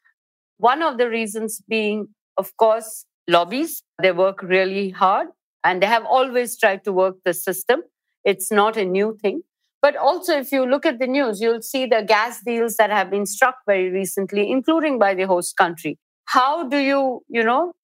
One 0.59 0.83
of 0.83 0.99
the 0.99 1.11
reasons 1.11 1.61
being, 1.69 2.09
of 2.37 2.57
course, 2.57 3.07
lobbies. 3.29 3.83
They 4.03 4.13
work 4.13 4.43
really 4.43 4.91
hard 4.91 5.29
and 5.65 5.83
they 5.83 5.87
have 5.87 6.05
always 6.05 6.59
tried 6.59 6.85
to 6.85 6.93
work 6.93 7.17
the 7.25 7.35
system. 7.35 7.83
It's 8.25 8.51
not 8.51 8.77
a 8.77 8.85
new 8.85 9.17
thing. 9.21 9.43
But 9.83 9.97
also, 9.97 10.37
if 10.37 10.51
you 10.53 10.67
look 10.67 10.85
at 10.85 10.99
the 10.99 11.07
news, 11.07 11.41
you'll 11.41 11.63
see 11.63 11.87
the 11.87 12.03
gas 12.03 12.41
deals 12.43 12.77
that 12.77 12.91
have 12.91 13.11
been 13.11 13.27
struck 13.27 13.57
very 13.67 13.91
recently, 13.91 14.51
including 14.51 14.99
by 14.99 15.15
the 15.15 15.25
host 15.25 15.57
country. 15.57 15.99
How 16.25 16.69
do 16.69 16.79
you, 16.79 17.23
you 17.29 17.45
know, 17.45 17.75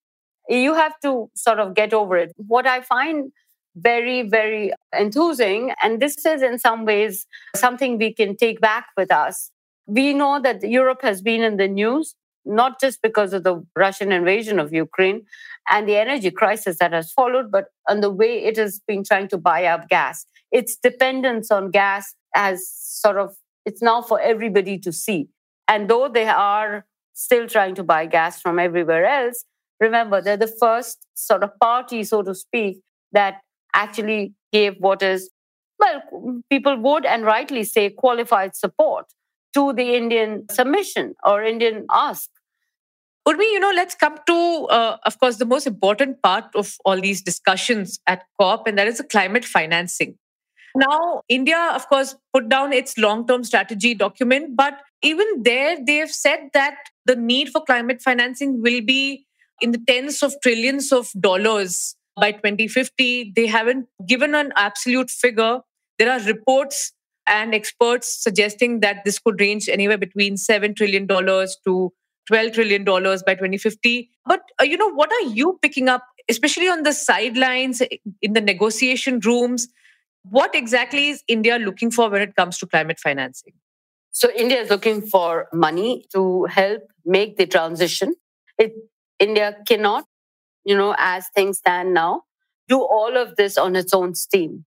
you 0.48 0.74
have 0.74 0.98
to 1.02 1.30
sort 1.34 1.60
of 1.60 1.74
get 1.74 1.94
over 1.94 2.16
it. 2.16 2.32
What 2.36 2.66
I 2.66 2.80
find 2.80 3.30
very, 3.76 4.22
very 4.22 4.72
enthusing, 4.94 5.72
and 5.82 6.00
this 6.00 6.24
is 6.26 6.42
in 6.42 6.58
some 6.58 6.84
ways 6.84 7.26
something 7.54 7.98
we 7.98 8.12
can 8.12 8.36
take 8.36 8.60
back 8.60 8.86
with 8.96 9.12
us. 9.12 9.50
We 9.86 10.12
know 10.12 10.40
that 10.42 10.62
Europe 10.62 11.02
has 11.02 11.22
been 11.22 11.42
in 11.42 11.56
the 11.56 11.68
news, 11.68 12.14
not 12.44 12.80
just 12.80 13.00
because 13.02 13.32
of 13.32 13.44
the 13.44 13.64
Russian 13.76 14.12
invasion 14.12 14.58
of 14.58 14.72
Ukraine 14.72 15.24
and 15.68 15.88
the 15.88 15.96
energy 15.96 16.30
crisis 16.30 16.78
that 16.78 16.92
has 16.92 17.12
followed, 17.12 17.50
but 17.50 17.66
on 17.88 18.00
the 18.00 18.10
way 18.10 18.44
it 18.44 18.56
has 18.56 18.80
been 18.86 19.04
trying 19.04 19.28
to 19.28 19.38
buy 19.38 19.64
up 19.64 19.88
gas. 19.88 20.26
Its 20.50 20.76
dependence 20.76 21.50
on 21.50 21.70
gas 21.70 22.14
has 22.34 22.68
sort 22.68 23.16
of, 23.16 23.36
it's 23.64 23.82
now 23.82 24.02
for 24.02 24.20
everybody 24.20 24.78
to 24.78 24.92
see. 24.92 25.28
And 25.68 25.88
though 25.88 26.08
they 26.08 26.26
are 26.26 26.84
still 27.14 27.46
trying 27.46 27.74
to 27.76 27.84
buy 27.84 28.06
gas 28.06 28.40
from 28.40 28.58
everywhere 28.58 29.06
else, 29.06 29.44
remember 29.80 30.20
they're 30.20 30.36
the 30.36 30.46
first 30.46 31.06
sort 31.14 31.42
of 31.42 31.50
party, 31.60 32.02
so 32.04 32.22
to 32.22 32.34
speak, 32.34 32.80
that 33.12 33.40
actually 33.74 34.34
gave 34.52 34.74
what 34.78 35.02
is, 35.02 35.30
well, 35.78 36.02
people 36.50 36.76
would 36.76 37.04
and 37.04 37.24
rightly 37.24 37.64
say 37.64 37.90
qualified 37.90 38.56
support 38.56 39.06
to 39.54 39.72
the 39.72 39.94
Indian 39.94 40.46
submission 40.50 41.14
or 41.24 41.42
Indian 41.42 41.86
ask. 41.90 42.28
Urmi, 43.26 43.44
you 43.52 43.60
know, 43.60 43.70
let's 43.74 43.94
come 43.94 44.18
to, 44.26 44.66
uh, 44.70 44.96
of 45.06 45.18
course, 45.20 45.36
the 45.36 45.44
most 45.44 45.66
important 45.66 46.20
part 46.22 46.44
of 46.56 46.76
all 46.84 47.00
these 47.00 47.22
discussions 47.22 48.00
at 48.08 48.24
COP, 48.40 48.66
and 48.66 48.76
that 48.78 48.88
is 48.88 48.98
the 48.98 49.04
climate 49.04 49.44
financing. 49.44 50.18
Now, 50.74 51.22
India, 51.28 51.70
of 51.74 51.88
course, 51.88 52.16
put 52.32 52.48
down 52.48 52.72
its 52.72 52.96
long 52.98 53.26
term 53.26 53.44
strategy 53.44 53.94
document, 53.94 54.56
but 54.56 54.80
even 55.02 55.26
there, 55.42 55.76
they 55.84 55.96
have 55.96 56.10
said 56.10 56.50
that 56.54 56.76
the 57.04 57.14
need 57.14 57.50
for 57.50 57.62
climate 57.62 58.00
financing 58.00 58.62
will 58.62 58.80
be 58.80 59.26
in 59.60 59.72
the 59.72 59.80
tens 59.86 60.22
of 60.22 60.34
trillions 60.42 60.92
of 60.92 61.10
dollars 61.20 61.94
by 62.18 62.32
2050. 62.32 63.32
They 63.36 63.46
haven't 63.46 63.86
given 64.06 64.34
an 64.34 64.52
absolute 64.56 65.10
figure. 65.10 65.60
There 65.98 66.10
are 66.10 66.20
reports 66.20 66.92
and 67.26 67.54
experts 67.54 68.22
suggesting 68.22 68.80
that 68.80 69.04
this 69.04 69.18
could 69.18 69.40
range 69.40 69.68
anywhere 69.68 69.98
between 69.98 70.34
$7 70.34 70.76
trillion 70.76 71.06
to 71.06 71.92
$12 72.30 72.54
trillion 72.54 72.84
by 72.84 73.34
2050. 73.34 74.10
But, 74.26 74.40
uh, 74.60 74.64
you 74.64 74.76
know, 74.76 74.92
what 74.92 75.12
are 75.12 75.28
you 75.28 75.58
picking 75.62 75.88
up, 75.88 76.04
especially 76.28 76.68
on 76.68 76.82
the 76.82 76.92
sidelines, 76.92 77.82
in 78.20 78.32
the 78.32 78.40
negotiation 78.40 79.20
rooms? 79.20 79.68
What 80.24 80.54
exactly 80.54 81.08
is 81.08 81.22
India 81.26 81.58
looking 81.58 81.90
for 81.90 82.08
when 82.08 82.22
it 82.22 82.36
comes 82.36 82.58
to 82.58 82.66
climate 82.66 83.00
financing? 83.00 83.54
So, 84.12 84.30
India 84.36 84.60
is 84.60 84.70
looking 84.70 85.02
for 85.02 85.48
money 85.52 86.04
to 86.12 86.44
help 86.44 86.82
make 87.04 87.38
the 87.38 87.46
transition. 87.46 88.14
It 88.58 88.74
India 89.18 89.56
cannot, 89.66 90.04
you 90.64 90.76
know, 90.76 90.94
as 90.98 91.28
things 91.34 91.58
stand 91.58 91.94
now, 91.94 92.22
do 92.68 92.80
all 92.80 93.16
of 93.16 93.36
this 93.36 93.56
on 93.56 93.74
its 93.74 93.94
own 93.94 94.14
steam. 94.14 94.64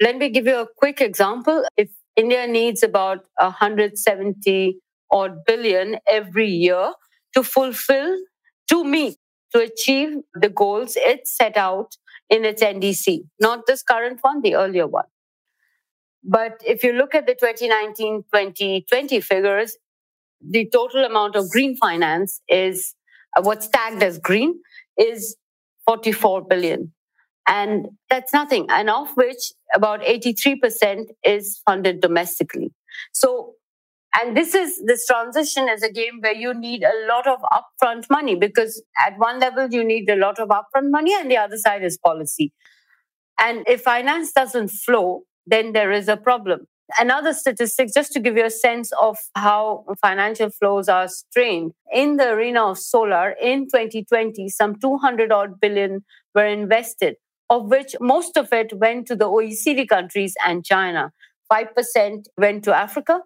Let 0.00 0.16
me 0.16 0.30
give 0.30 0.46
you 0.46 0.60
a 0.60 0.66
quick 0.76 1.00
example. 1.00 1.64
If 1.76 1.90
India 2.16 2.46
needs 2.46 2.82
about 2.82 3.26
170 3.38 4.78
odd 5.10 5.44
billion 5.46 5.98
every 6.08 6.48
year 6.48 6.92
to 7.34 7.42
fulfill, 7.42 8.16
to 8.68 8.84
meet, 8.84 9.16
to 9.52 9.60
achieve 9.60 10.16
the 10.34 10.48
goals 10.48 10.94
it 10.96 11.26
set 11.26 11.56
out 11.56 11.96
in 12.28 12.44
its 12.44 12.62
NDC, 12.62 13.24
not 13.40 13.66
this 13.66 13.82
current 13.82 14.18
one, 14.22 14.40
the 14.40 14.54
earlier 14.54 14.86
one. 14.86 15.06
But 16.22 16.60
if 16.66 16.84
you 16.84 16.92
look 16.92 17.14
at 17.14 17.26
the 17.26 17.34
2019 17.34 18.24
2020 18.32 19.20
figures, 19.20 19.76
the 20.40 20.68
total 20.72 21.04
amount 21.04 21.36
of 21.36 21.48
green 21.50 21.76
finance 21.76 22.40
is 22.48 22.94
uh, 23.36 23.42
what's 23.42 23.68
tagged 23.68 24.02
as 24.02 24.18
green 24.18 24.60
is 24.98 25.36
44 25.86 26.42
billion. 26.46 26.92
And 27.46 27.88
that's 28.08 28.32
nothing. 28.32 28.66
And 28.70 28.90
of 28.90 29.16
which 29.16 29.52
about 29.74 30.00
83% 30.02 31.06
is 31.24 31.60
funded 31.66 32.00
domestically. 32.00 32.72
So, 33.12 33.54
and 34.20 34.36
this 34.36 34.54
is 34.54 34.82
this 34.86 35.06
transition 35.06 35.68
is 35.68 35.82
a 35.84 35.92
game 35.92 36.18
where 36.20 36.34
you 36.34 36.52
need 36.52 36.82
a 36.82 37.06
lot 37.06 37.28
of 37.28 37.38
upfront 37.52 38.06
money 38.10 38.34
because 38.34 38.82
at 38.98 39.16
one 39.18 39.38
level 39.38 39.68
you 39.70 39.84
need 39.84 40.10
a 40.10 40.16
lot 40.16 40.40
of 40.40 40.48
upfront 40.48 40.90
money 40.90 41.14
and 41.14 41.30
the 41.30 41.36
other 41.36 41.56
side 41.56 41.84
is 41.84 41.96
policy. 41.96 42.52
And 43.38 43.64
if 43.66 43.82
finance 43.82 44.32
doesn't 44.32 44.68
flow, 44.68 45.22
then 45.46 45.72
there 45.72 45.92
is 45.92 46.08
a 46.08 46.16
problem. 46.16 46.66
Another 46.98 47.32
statistic, 47.32 47.90
just 47.94 48.12
to 48.12 48.20
give 48.20 48.36
you 48.36 48.44
a 48.44 48.50
sense 48.50 48.92
of 49.00 49.16
how 49.36 49.84
financial 50.02 50.50
flows 50.50 50.88
are 50.88 51.06
strained. 51.08 51.72
In 51.92 52.16
the 52.16 52.30
arena 52.30 52.64
of 52.64 52.78
solar, 52.78 53.30
in 53.40 53.66
2020, 53.66 54.48
some 54.48 54.76
200 54.78 55.30
odd 55.30 55.60
billion 55.60 56.04
were 56.34 56.46
invested, 56.46 57.16
of 57.50 57.66
which 57.66 57.96
most 58.00 58.36
of 58.36 58.52
it 58.52 58.72
went 58.78 59.06
to 59.08 59.16
the 59.16 59.26
OECD 59.26 59.86
countries 59.88 60.34
and 60.46 60.64
China. 60.64 61.12
5% 61.52 62.26
went 62.38 62.62
to 62.64 62.74
Africa, 62.74 63.20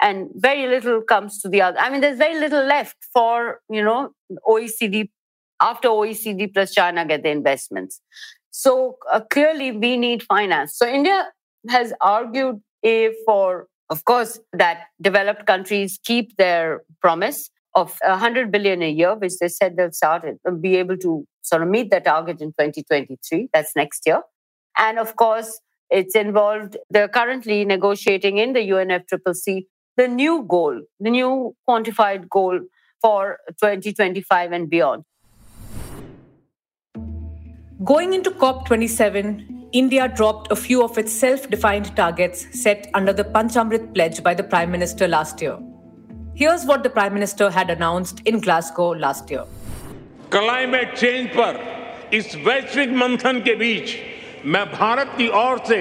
and 0.00 0.28
very 0.34 0.66
little 0.66 1.00
comes 1.00 1.40
to 1.40 1.48
the 1.48 1.62
other. 1.62 1.78
I 1.78 1.88
mean, 1.90 2.00
there's 2.00 2.18
very 2.18 2.38
little 2.38 2.64
left 2.64 2.96
for, 3.12 3.60
you 3.70 3.82
know, 3.82 4.10
OECD, 4.46 5.08
after 5.60 5.88
OECD 5.88 6.52
plus 6.52 6.72
China 6.74 7.06
get 7.06 7.22
the 7.22 7.30
investments. 7.30 8.00
So 8.50 8.96
uh, 9.12 9.20
clearly, 9.30 9.70
we 9.70 9.96
need 9.96 10.24
finance. 10.24 10.76
So 10.76 10.86
India 10.86 11.28
has 11.68 11.92
argued 12.00 12.60
a 12.84 13.12
for, 13.24 13.68
of 13.90 14.04
course, 14.04 14.40
that 14.52 14.86
developed 15.00 15.46
countries 15.46 16.00
keep 16.04 16.36
their 16.36 16.82
promise 17.00 17.50
of 17.74 17.96
100 18.04 18.50
billion 18.50 18.82
a 18.82 18.90
year, 18.90 19.14
which 19.14 19.38
they 19.40 19.48
said 19.48 19.76
they'll 19.76 19.92
start 19.92 20.24
it, 20.24 20.60
be 20.60 20.76
able 20.76 20.96
to 20.98 21.24
sort 21.48 21.62
of 21.62 21.68
meet 21.68 21.90
the 21.90 22.00
target 22.00 22.40
in 22.40 22.48
2023. 22.48 23.48
That's 23.52 23.74
next 23.74 24.02
year. 24.06 24.22
And 24.76 24.98
of 24.98 25.16
course, 25.16 25.60
it's 25.90 26.14
involved, 26.14 26.76
they're 26.90 27.08
currently 27.08 27.64
negotiating 27.64 28.38
in 28.38 28.52
the 28.52 28.60
UNFCCC 28.60 29.66
the 29.98 30.06
new 30.06 30.44
goal, 30.48 30.80
the 31.00 31.10
new 31.10 31.54
quantified 31.68 32.28
goal 32.30 32.60
for 33.02 33.38
2025 33.60 34.52
and 34.52 34.70
beyond. 34.70 35.02
Going 37.84 38.14
into 38.14 38.30
COP27, 38.30 39.68
India 39.72 40.08
dropped 40.08 40.52
a 40.52 40.56
few 40.56 40.82
of 40.82 40.96
its 40.96 41.12
self 41.12 41.50
defined 41.50 41.94
targets 41.96 42.46
set 42.62 42.88
under 42.94 43.12
the 43.12 43.24
Panchamrit 43.24 43.92
pledge 43.92 44.22
by 44.22 44.34
the 44.34 44.44
Prime 44.44 44.70
Minister 44.70 45.08
last 45.08 45.42
year. 45.42 45.58
Here's 46.34 46.64
what 46.64 46.84
the 46.84 46.90
Prime 46.90 47.12
Minister 47.12 47.50
had 47.50 47.68
announced 47.68 48.20
in 48.20 48.40
Glasgow 48.40 48.90
last 48.90 49.30
year. 49.30 49.44
Climate 50.32 50.94
change 50.94 51.28
पर, 51.28 51.58
इस 52.14 52.36
वैश्विक 52.36 52.90
मंथन 52.90 53.40
के 53.40 53.54
बीच, 53.54 53.96
मैं 54.44 54.64
भारत 54.72 55.14
की 55.18 55.28
ओर 55.28 55.58
से, 55.68 55.78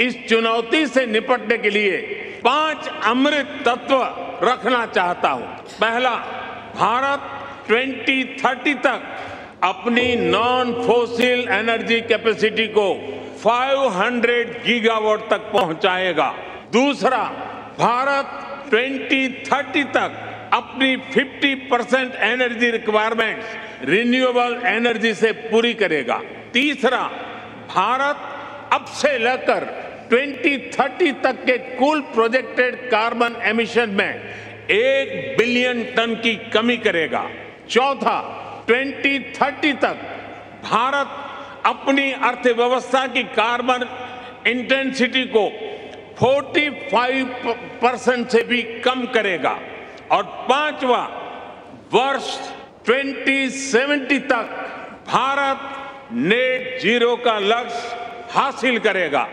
इस 0.00 0.16
चुनौती 0.28 0.86
से 0.86 1.06
निपटने 1.06 1.58
के 1.58 1.70
लिए, 1.70 1.96
पाँच 2.44 2.88
अमृत 3.04 3.62
तत्व 3.68 4.02
रखना 4.42 4.86
चाहता 4.86 5.28
हूँ। 5.28 5.46
पहला, 5.80 6.10
भारत 6.76 7.20
2030 7.70 8.74
तक 8.74 9.02
अपनी 9.64 10.16
नॉन 10.16 10.72
फोसिल 10.72 11.48
एनर्जी 11.48 12.00
कैपेसिटी 12.00 12.66
को 12.68 12.92
500 13.42 14.44
गीगावाट 14.66 15.28
तक 15.30 15.50
पहुंचाएगा। 15.52 16.34
दूसरा, 16.72 17.22
भारत 17.78 18.26
2030 18.70 19.84
तक 19.84 20.22
अपनी 20.52 20.96
50 20.96 21.54
percent 21.70 22.14
energy 22.14 22.70
requirements 22.70 23.46
renewable 23.88 24.62
energy 24.66 25.14
से 25.14 25.32
पूरी 25.32 25.74
करेगा। 25.74 26.20
तीसरा, 26.52 27.02
भारत 27.74 28.16
अब 28.72 28.84
से 28.84 29.18
लेकर 29.18 29.64
2030 30.10 31.12
तक 31.22 31.44
के 31.44 31.58
कुल 31.58 32.00
प्रोजेक्टेड 32.00 32.90
कार्बन 32.90 33.36
एमिशन 33.42 33.90
में 33.90 34.20
एक 34.70 35.38
बिलियन 35.38 35.84
टन 35.84 36.14
की 36.14 36.34
कमी 36.36 36.76
करेगा। 36.76 37.30
चौथा 37.70 38.18
2030 38.68 39.72
तक 39.72 39.96
भारत 40.64 41.08
अपनी 41.66 42.12
अर्थव्यवस्था 42.12 43.06
की 43.06 43.22
कार्बन 43.22 43.86
इंटेंसिटी 44.46 45.24
को 45.36 45.48
45 46.20 47.26
परसेंट 47.82 48.28
से 48.28 48.42
भी 48.42 48.62
कम 48.62 49.06
करेगा। 49.06 49.58
और 50.10 50.22
पांचवा, 50.22 51.02
वर्ष 51.94 52.55
2070 52.87 54.19
तक 54.29 54.57
भारत 55.07 56.11
नेट 56.29 56.81
जीरो 56.81 57.15
का 57.25 57.37
लक्ष्य 57.39 58.27
हासिल 58.33 58.79
करेगा 58.87 59.27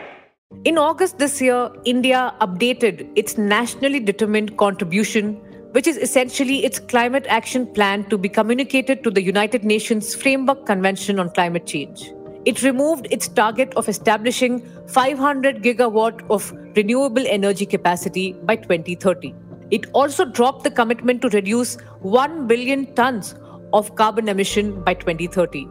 In 0.69 0.79
August 0.79 1.19
this 1.19 1.41
year, 1.41 1.71
India 1.85 2.35
updated 2.41 3.01
its 3.15 3.37
nationally 3.39 4.01
determined 4.01 4.57
contribution, 4.57 5.35
which 5.73 5.87
is 5.87 5.99
essentially 5.99 6.65
its 6.65 6.79
climate 6.93 7.27
action 7.29 7.67
plan 7.79 8.05
to 8.05 8.19
be 8.19 8.29
communicated 8.29 9.05
to 9.05 9.11
the 9.11 9.23
United 9.23 9.65
Nations 9.65 10.15
Framework 10.15 10.65
Convention 10.67 11.21
on 11.21 11.31
Climate 11.31 11.67
Change. 11.67 12.13
It 12.45 12.63
removed 12.63 13.09
its 13.11 13.29
target 13.29 13.75
of 13.75 13.89
establishing 13.89 14.61
500 14.87 15.63
gigawatt 15.63 16.25
of 16.31 16.51
renewable 16.77 17.25
energy 17.27 17.67
capacity 17.67 18.33
by 18.45 18.57
2030. 18.57 19.35
It 19.71 19.87
also 19.93 20.25
dropped 20.25 20.65
the 20.65 20.71
commitment 20.71 21.21
to 21.23 21.29
reduce 21.29 21.77
1 22.01 22.47
billion 22.47 22.95
tons 22.95 23.35
of 23.74 23.96
carbon 23.96 24.30
emission 24.30 24.82
by 24.84 24.94
2030. 24.94 25.68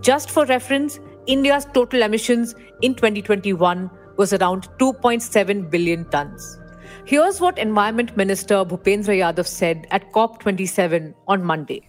Just 0.00 0.30
for 0.30 0.44
reference, 0.46 0.98
India's 1.26 1.66
total 1.72 2.02
emissions 2.02 2.54
in 2.80 2.94
2021 2.94 3.90
was 4.16 4.32
around 4.32 4.68
2.7 4.78 5.70
billion 5.70 6.04
tons. 6.10 6.58
Here's 7.04 7.40
what 7.40 7.58
Environment 7.58 8.16
Minister 8.16 8.64
Bhupendra 8.64 9.16
Yadav 9.18 9.46
said 9.46 9.86
at 9.90 10.12
COP27 10.12 11.14
on 11.28 11.44
Monday. 11.44 11.88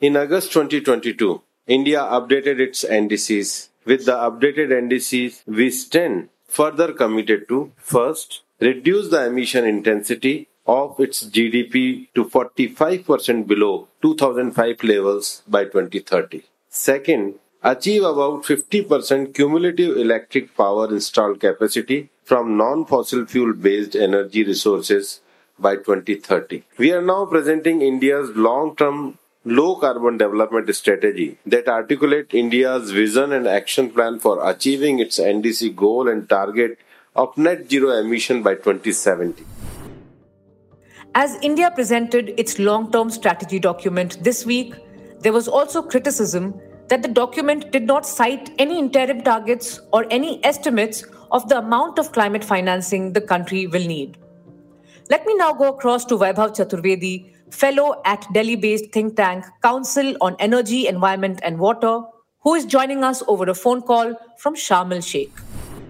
In 0.00 0.16
August 0.16 0.52
2022, 0.52 1.42
India 1.66 2.00
updated 2.00 2.60
its 2.60 2.84
NDCs. 2.84 3.68
With 3.84 4.04
the 4.04 4.12
updated 4.12 4.68
NDCs, 4.68 5.42
we 5.46 5.70
stand 5.70 6.28
further 6.46 6.92
committed 6.92 7.48
to 7.48 7.72
first, 7.76 8.42
reduce 8.60 9.10
the 9.10 9.26
emission 9.26 9.64
intensity 9.64 10.48
of 10.66 10.98
its 10.98 11.24
GDP 11.24 12.08
to 12.14 12.24
45% 12.24 13.46
below 13.46 13.88
2005 14.02 14.82
levels 14.82 15.42
by 15.46 15.64
2030. 15.64 16.42
Second, 16.68 17.34
achieve 17.62 18.02
about 18.02 18.42
50% 18.42 19.34
cumulative 19.34 19.96
electric 19.96 20.56
power 20.56 20.88
installed 20.88 21.40
capacity 21.40 22.10
from 22.24 22.56
non-fossil 22.56 23.26
fuel 23.26 23.52
based 23.52 23.94
energy 23.94 24.42
resources 24.44 25.20
by 25.58 25.76
2030. 25.76 26.64
We 26.78 26.92
are 26.92 27.02
now 27.02 27.26
presenting 27.26 27.80
India's 27.82 28.30
long-term 28.30 29.18
low 29.44 29.76
carbon 29.76 30.18
development 30.18 30.74
strategy 30.74 31.38
that 31.46 31.68
articulate 31.68 32.34
India's 32.34 32.90
vision 32.90 33.32
and 33.32 33.46
action 33.46 33.90
plan 33.90 34.18
for 34.18 34.48
achieving 34.50 34.98
its 34.98 35.20
NDC 35.20 35.76
goal 35.76 36.08
and 36.08 36.28
target 36.28 36.78
of 37.14 37.38
net 37.38 37.70
zero 37.70 37.90
emission 37.92 38.42
by 38.42 38.54
2070. 38.54 39.44
As 41.18 41.38
India 41.40 41.70
presented 41.70 42.34
its 42.36 42.58
long 42.58 42.92
term 42.92 43.08
strategy 43.08 43.58
document 43.58 44.22
this 44.22 44.44
week, 44.44 44.74
there 45.20 45.32
was 45.32 45.48
also 45.48 45.80
criticism 45.80 46.60
that 46.88 47.00
the 47.00 47.08
document 47.08 47.72
did 47.72 47.84
not 47.84 48.04
cite 48.04 48.50
any 48.58 48.78
interim 48.78 49.22
targets 49.22 49.80
or 49.94 50.04
any 50.10 50.44
estimates 50.44 51.06
of 51.30 51.48
the 51.48 51.56
amount 51.56 51.98
of 51.98 52.12
climate 52.12 52.44
financing 52.44 53.14
the 53.14 53.22
country 53.22 53.66
will 53.66 53.86
need. 53.86 54.18
Let 55.08 55.24
me 55.24 55.34
now 55.36 55.54
go 55.54 55.70
across 55.70 56.04
to 56.04 56.18
Vaibhav 56.18 56.54
Chaturvedi, 56.54 57.32
fellow 57.50 58.02
at 58.04 58.26
Delhi 58.34 58.56
based 58.56 58.92
think 58.92 59.16
tank 59.16 59.46
Council 59.62 60.14
on 60.20 60.36
Energy, 60.38 60.86
Environment 60.86 61.40
and 61.42 61.58
Water, 61.58 62.02
who 62.40 62.54
is 62.56 62.66
joining 62.66 63.02
us 63.02 63.22
over 63.26 63.44
a 63.44 63.54
phone 63.54 63.80
call 63.80 64.14
from 64.36 64.54
Sharm 64.54 64.92
el 64.92 65.00
Sheikh. 65.00 65.32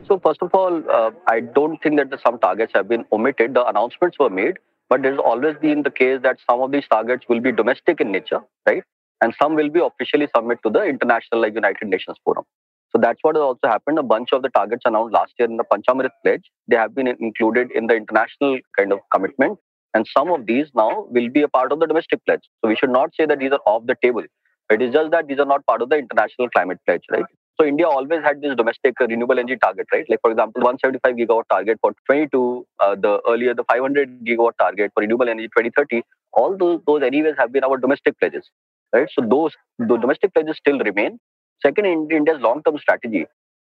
So, 0.07 0.21
first 0.21 0.41
of 0.41 0.55
all, 0.55 0.89
uh, 0.89 1.11
I 1.27 1.41
don't 1.41 1.83
think 1.83 1.97
that 1.97 2.11
the, 2.11 2.19
some 2.25 2.39
targets 2.39 2.71
have 2.77 2.87
been 2.87 3.05
omitted. 3.11 3.55
The 3.55 3.67
announcements 3.67 4.21
were 4.21 4.31
made, 4.31 4.59
but 4.89 5.03
there's 5.03 5.19
always 5.19 5.57
been 5.61 5.83
the 5.83 5.91
case 5.91 6.21
that 6.23 6.39
some 6.49 6.61
of 6.61 6.73
these 6.73 6.87
targets 6.89 7.25
will 7.29 7.41
be 7.41 7.53
domestic 7.53 8.01
in 8.01 8.13
nature, 8.13 8.41
right? 8.67 8.83
And 9.21 9.35
some 9.41 9.55
will 9.55 9.71
be 9.71 9.81
officially 9.81 10.29
submitted 10.35 10.63
to 10.65 10.71
the 10.71 10.85
international, 10.85 11.41
like 11.41 11.55
United 11.55 11.89
Nations 11.89 12.17
Forum. 12.25 12.45
So 12.91 12.99
that's 13.01 13.19
what 13.23 13.35
has 13.35 13.43
also 13.43 13.67
happened. 13.67 13.99
A 13.99 14.03
bunch 14.03 14.29
of 14.33 14.43
the 14.43 14.49
targets 14.51 14.83
announced 14.85 15.13
last 15.13 15.33
year 15.39 15.49
in 15.49 15.57
the 15.57 15.65
Panchamrit 15.65 16.11
Pledge, 16.25 16.45
they 16.69 16.77
have 16.77 16.95
been 16.95 17.09
included 17.09 17.71
in 17.73 17.87
the 17.87 17.95
international 17.95 18.59
kind 18.77 18.93
of 18.93 19.01
commitment. 19.13 19.59
And 19.95 20.07
some 20.17 20.31
of 20.31 20.47
these 20.47 20.67
now 20.75 21.07
will 21.11 21.31
be 21.31 21.43
a 21.43 21.49
part 21.49 21.73
of 21.73 21.81
the 21.81 21.87
domestic 21.87 22.25
pledge. 22.27 22.43
So 22.63 22.69
we 22.69 22.77
should 22.77 22.91
not 22.91 23.15
say 23.15 23.27
that 23.27 23.39
these 23.39 23.53
are 23.53 23.61
off 23.67 23.87
the 23.87 23.97
table. 24.03 24.23
It 24.71 24.83
is 24.83 24.93
just 24.93 25.11
that 25.13 25.27
these 25.27 25.39
are 25.39 25.47
not 25.47 25.67
part 25.67 25.83
of 25.83 25.89
the 25.89 25.97
international 25.97 26.51
climate 26.51 26.79
pledge, 26.87 27.03
right? 27.11 27.25
So 27.59 27.67
India 27.67 27.87
always 27.87 28.23
had 28.23 28.43
this 28.43 28.55
domestic 28.55 29.01
renewable 29.01 29.39
energy 29.39 29.57
target, 29.57 29.87
right? 29.93 30.05
Like 30.09 30.21
for 30.21 30.31
example, 30.31 30.63
175 30.63 31.15
gigawatt 31.17 31.49
target 31.51 31.79
for 31.81 31.95
22, 32.05 32.67
uh, 32.81 32.95
the 32.97 33.21
earlier 33.27 33.55
the 33.55 33.65
500 33.65 34.25
gigawatt 34.25 34.59
target 34.59 34.93
for 34.95 35.01
renewable 35.01 35.29
energy 35.29 35.49
2030. 35.49 36.03
All 36.35 36.57
those 36.57 36.81
those 36.87 37.03
anyways 37.03 37.35
have 37.39 37.53
been 37.53 37.65
our 37.65 37.79
domestic 37.79 38.19
pledges, 38.19 38.51
right? 38.93 39.09
So 39.15 39.27
those 39.27 39.53
the 39.79 39.97
domestic 39.97 40.35
pledges 40.35 40.57
still 40.59 40.79
remain. 40.79 41.19
Second, 41.63 41.87
in 41.87 42.09
India's 42.11 42.41
long-term 42.41 42.77
strategy, 42.79 43.25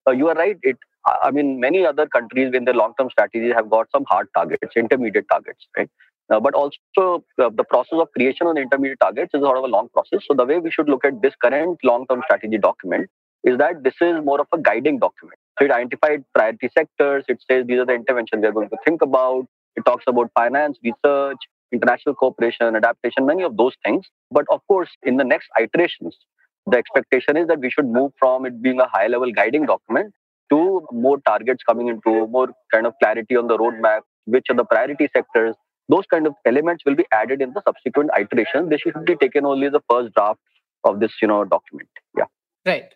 uh, 0.07 0.11
you 0.11 0.27
are 0.27 0.35
right. 0.35 0.57
It, 0.61 0.77
I 1.23 1.31
mean, 1.31 1.59
many 1.59 1.83
other 1.83 2.05
countries 2.05 2.53
in 2.53 2.65
their 2.65 2.75
long-term 2.75 3.09
strategies 3.09 3.53
have 3.55 3.71
got 3.71 3.87
some 3.91 4.05
hard 4.07 4.27
targets, 4.35 4.75
intermediate 4.75 5.25
targets, 5.31 5.65
right? 5.75 5.89
Uh, 6.29 6.39
but 6.39 6.53
also 6.53 7.23
uh, 7.41 7.49
the 7.49 7.63
process 7.63 7.97
of 7.99 8.11
creation 8.11 8.45
of 8.45 8.55
intermediate 8.55 8.99
targets 8.99 9.31
is 9.33 9.41
sort 9.41 9.57
of 9.57 9.63
a 9.63 9.67
long 9.67 9.89
process. 9.89 10.19
So 10.27 10.35
the 10.35 10.45
way 10.45 10.59
we 10.59 10.69
should 10.69 10.87
look 10.87 11.03
at 11.03 11.23
this 11.23 11.33
current 11.41 11.79
long-term 11.83 12.21
strategy 12.25 12.59
document 12.59 13.09
is 13.43 13.57
that 13.57 13.83
this 13.83 13.95
is 14.01 14.23
more 14.23 14.41
of 14.41 14.47
a 14.53 14.57
guiding 14.57 14.99
document. 14.99 15.37
So 15.57 15.65
it 15.65 15.71
identified 15.71 16.23
priority 16.33 16.69
sectors. 16.77 17.25
It 17.27 17.43
says 17.49 17.65
these 17.67 17.79
are 17.79 17.85
the 17.85 17.93
interventions 17.93 18.41
we 18.41 18.47
are 18.47 18.51
going 18.51 18.69
to 18.69 18.77
think 18.85 19.01
about. 19.01 19.45
It 19.75 19.85
talks 19.85 20.03
about 20.07 20.31
finance, 20.33 20.77
research, 20.83 21.37
international 21.71 22.15
cooperation, 22.15 22.75
adaptation, 22.75 23.25
many 23.25 23.43
of 23.43 23.57
those 23.57 23.73
things. 23.85 24.05
But 24.31 24.45
of 24.51 24.61
course, 24.67 24.89
in 25.03 25.17
the 25.17 25.23
next 25.23 25.49
iterations, 25.59 26.17
the 26.65 26.77
expectation 26.77 27.37
is 27.37 27.47
that 27.47 27.59
we 27.59 27.69
should 27.69 27.85
move 27.85 28.11
from 28.19 28.45
it 28.45 28.61
being 28.61 28.79
a 28.79 28.87
high 28.87 29.07
level 29.07 29.31
guiding 29.31 29.65
document 29.65 30.13
to 30.51 30.85
more 30.91 31.19
targets 31.21 31.63
coming 31.63 31.87
into 31.87 32.27
more 32.27 32.49
kind 32.73 32.87
of 32.87 32.93
clarity 33.01 33.35
on 33.35 33.47
the 33.47 33.57
roadmap, 33.57 34.01
which 34.25 34.45
are 34.49 34.55
the 34.55 34.65
priority 34.65 35.09
sectors. 35.15 35.55
Those 35.87 36.05
kind 36.11 36.27
of 36.27 36.33
elements 36.45 36.83
will 36.85 36.95
be 36.95 37.05
added 37.11 37.41
in 37.41 37.53
the 37.53 37.61
subsequent 37.65 38.11
iterations. 38.17 38.69
They 38.69 38.77
should 38.77 39.05
be 39.05 39.15
taken 39.15 39.45
only 39.45 39.67
as 39.67 39.73
the 39.73 39.81
first 39.89 40.13
draft 40.13 40.39
of 40.83 40.99
this, 40.99 41.11
you 41.21 41.27
know, 41.27 41.43
document. 41.45 41.89
Yeah. 42.17 42.25
Right. 42.65 42.93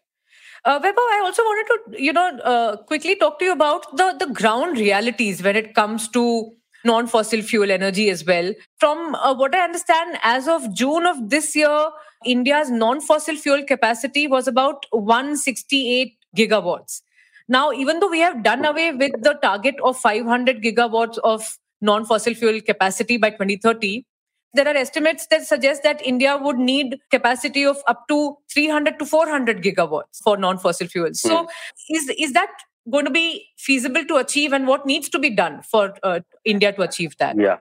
Uh, 0.66 0.80
I 0.82 1.22
also 1.24 1.42
wanted 1.44 1.68
to, 1.74 2.04
you 2.04 2.14
know, 2.14 2.38
uh, 2.40 2.78
quickly 2.78 3.16
talk 3.16 3.38
to 3.40 3.46
you 3.46 3.52
about 3.52 3.98
the 3.98 4.16
the 4.18 4.28
ground 4.34 4.78
realities 4.78 5.44
when 5.44 5.58
it 5.58 5.76
comes 5.76 6.08
to 6.10 6.54
non-fossil 6.86 7.42
fuel 7.42 7.72
energy 7.72 8.10
as 8.10 8.26
well. 8.26 8.54
From 8.80 9.16
uh, 9.16 9.34
what 9.34 9.54
I 9.56 9.64
understand, 9.64 10.18
as 10.24 10.48
of 10.48 10.74
June 10.74 11.06
of 11.06 11.30
this 11.30 11.56
year, 11.56 11.90
India's 12.26 12.70
non-fossil 12.72 13.36
fuel 13.36 13.64
capacity 13.64 14.28
was 14.28 14.48
about 14.48 14.86
168 14.92 16.18
gigawatts. 16.38 17.02
Now, 17.50 17.72
even 17.74 18.00
though 18.00 18.10
we 18.10 18.20
have 18.20 18.44
done 18.44 18.64
away 18.64 18.92
with 18.92 19.22
the 19.22 19.34
target 19.42 19.76
of 19.84 19.98
500 19.98 20.62
gigawatts 20.64 21.18
of 21.24 21.58
non-fossil 21.82 22.36
fuel 22.36 22.62
capacity 22.62 23.18
by 23.18 23.32
2030, 23.32 24.06
there 24.54 24.68
are 24.68 24.76
estimates 24.76 25.28
that 25.28 25.44
suggest 25.44 25.84
that 25.84 26.06
India 26.06 26.38
would 26.38 26.58
need 26.58 27.00
capacity 27.12 27.66
of 27.66 27.78
up 27.88 28.08
to 28.08 28.38
300 28.52 29.00
to 29.00 29.06
400 29.06 29.64
gigawatts 29.64 30.22
for 30.24 30.38
non-fossil 30.38 30.88
fuels. 30.88 31.22
Mm. 31.22 31.28
So, 31.30 31.38
hmm. 31.44 31.96
is 31.96 32.10
is 32.18 32.34
that 32.34 32.52
going 32.90 33.06
to 33.06 33.12
be 33.12 33.46
feasible 33.58 34.06
to 34.06 34.18
achieve, 34.18 34.54
and 34.54 34.68
what 34.68 34.86
needs 34.86 35.10
to 35.10 35.20
be 35.20 35.30
done 35.30 35.62
for 35.62 35.94
uh, 36.04 36.20
India 36.46 36.72
to 36.74 36.82
achieve 36.82 37.18
that? 37.18 37.38
Yeah. 37.38 37.58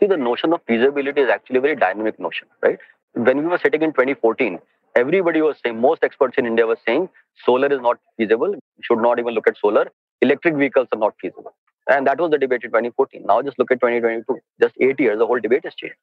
See, 0.00 0.06
the 0.06 0.16
notion 0.16 0.52
of 0.52 0.60
feasibility 0.66 1.20
is 1.20 1.28
actually 1.28 1.58
a 1.58 1.60
very 1.60 1.76
dynamic 1.76 2.18
notion, 2.18 2.48
right? 2.62 2.78
When 3.14 3.38
we 3.38 3.46
were 3.46 3.58
sitting 3.58 3.82
in 3.82 3.92
2014, 3.92 4.58
everybody 4.96 5.40
was 5.40 5.56
saying, 5.64 5.80
most 5.80 6.02
experts 6.02 6.34
in 6.36 6.46
India 6.46 6.66
were 6.66 6.78
saying, 6.86 7.08
solar 7.44 7.72
is 7.72 7.80
not 7.80 7.98
feasible. 8.16 8.54
Should 8.82 8.98
not 8.98 9.18
even 9.18 9.34
look 9.34 9.46
at 9.46 9.56
solar. 9.56 9.90
Electric 10.20 10.56
vehicles 10.56 10.88
are 10.92 10.98
not 10.98 11.14
feasible. 11.20 11.54
And 11.88 12.06
that 12.06 12.18
was 12.18 12.30
the 12.30 12.38
debate 12.38 12.64
in 12.64 12.70
2014. 12.70 13.24
Now 13.26 13.42
just 13.42 13.58
look 13.58 13.70
at 13.70 13.80
2022. 13.80 14.38
Just 14.60 14.74
eight 14.80 14.98
years, 14.98 15.18
the 15.18 15.26
whole 15.26 15.40
debate 15.40 15.64
has 15.64 15.74
changed. 15.74 15.96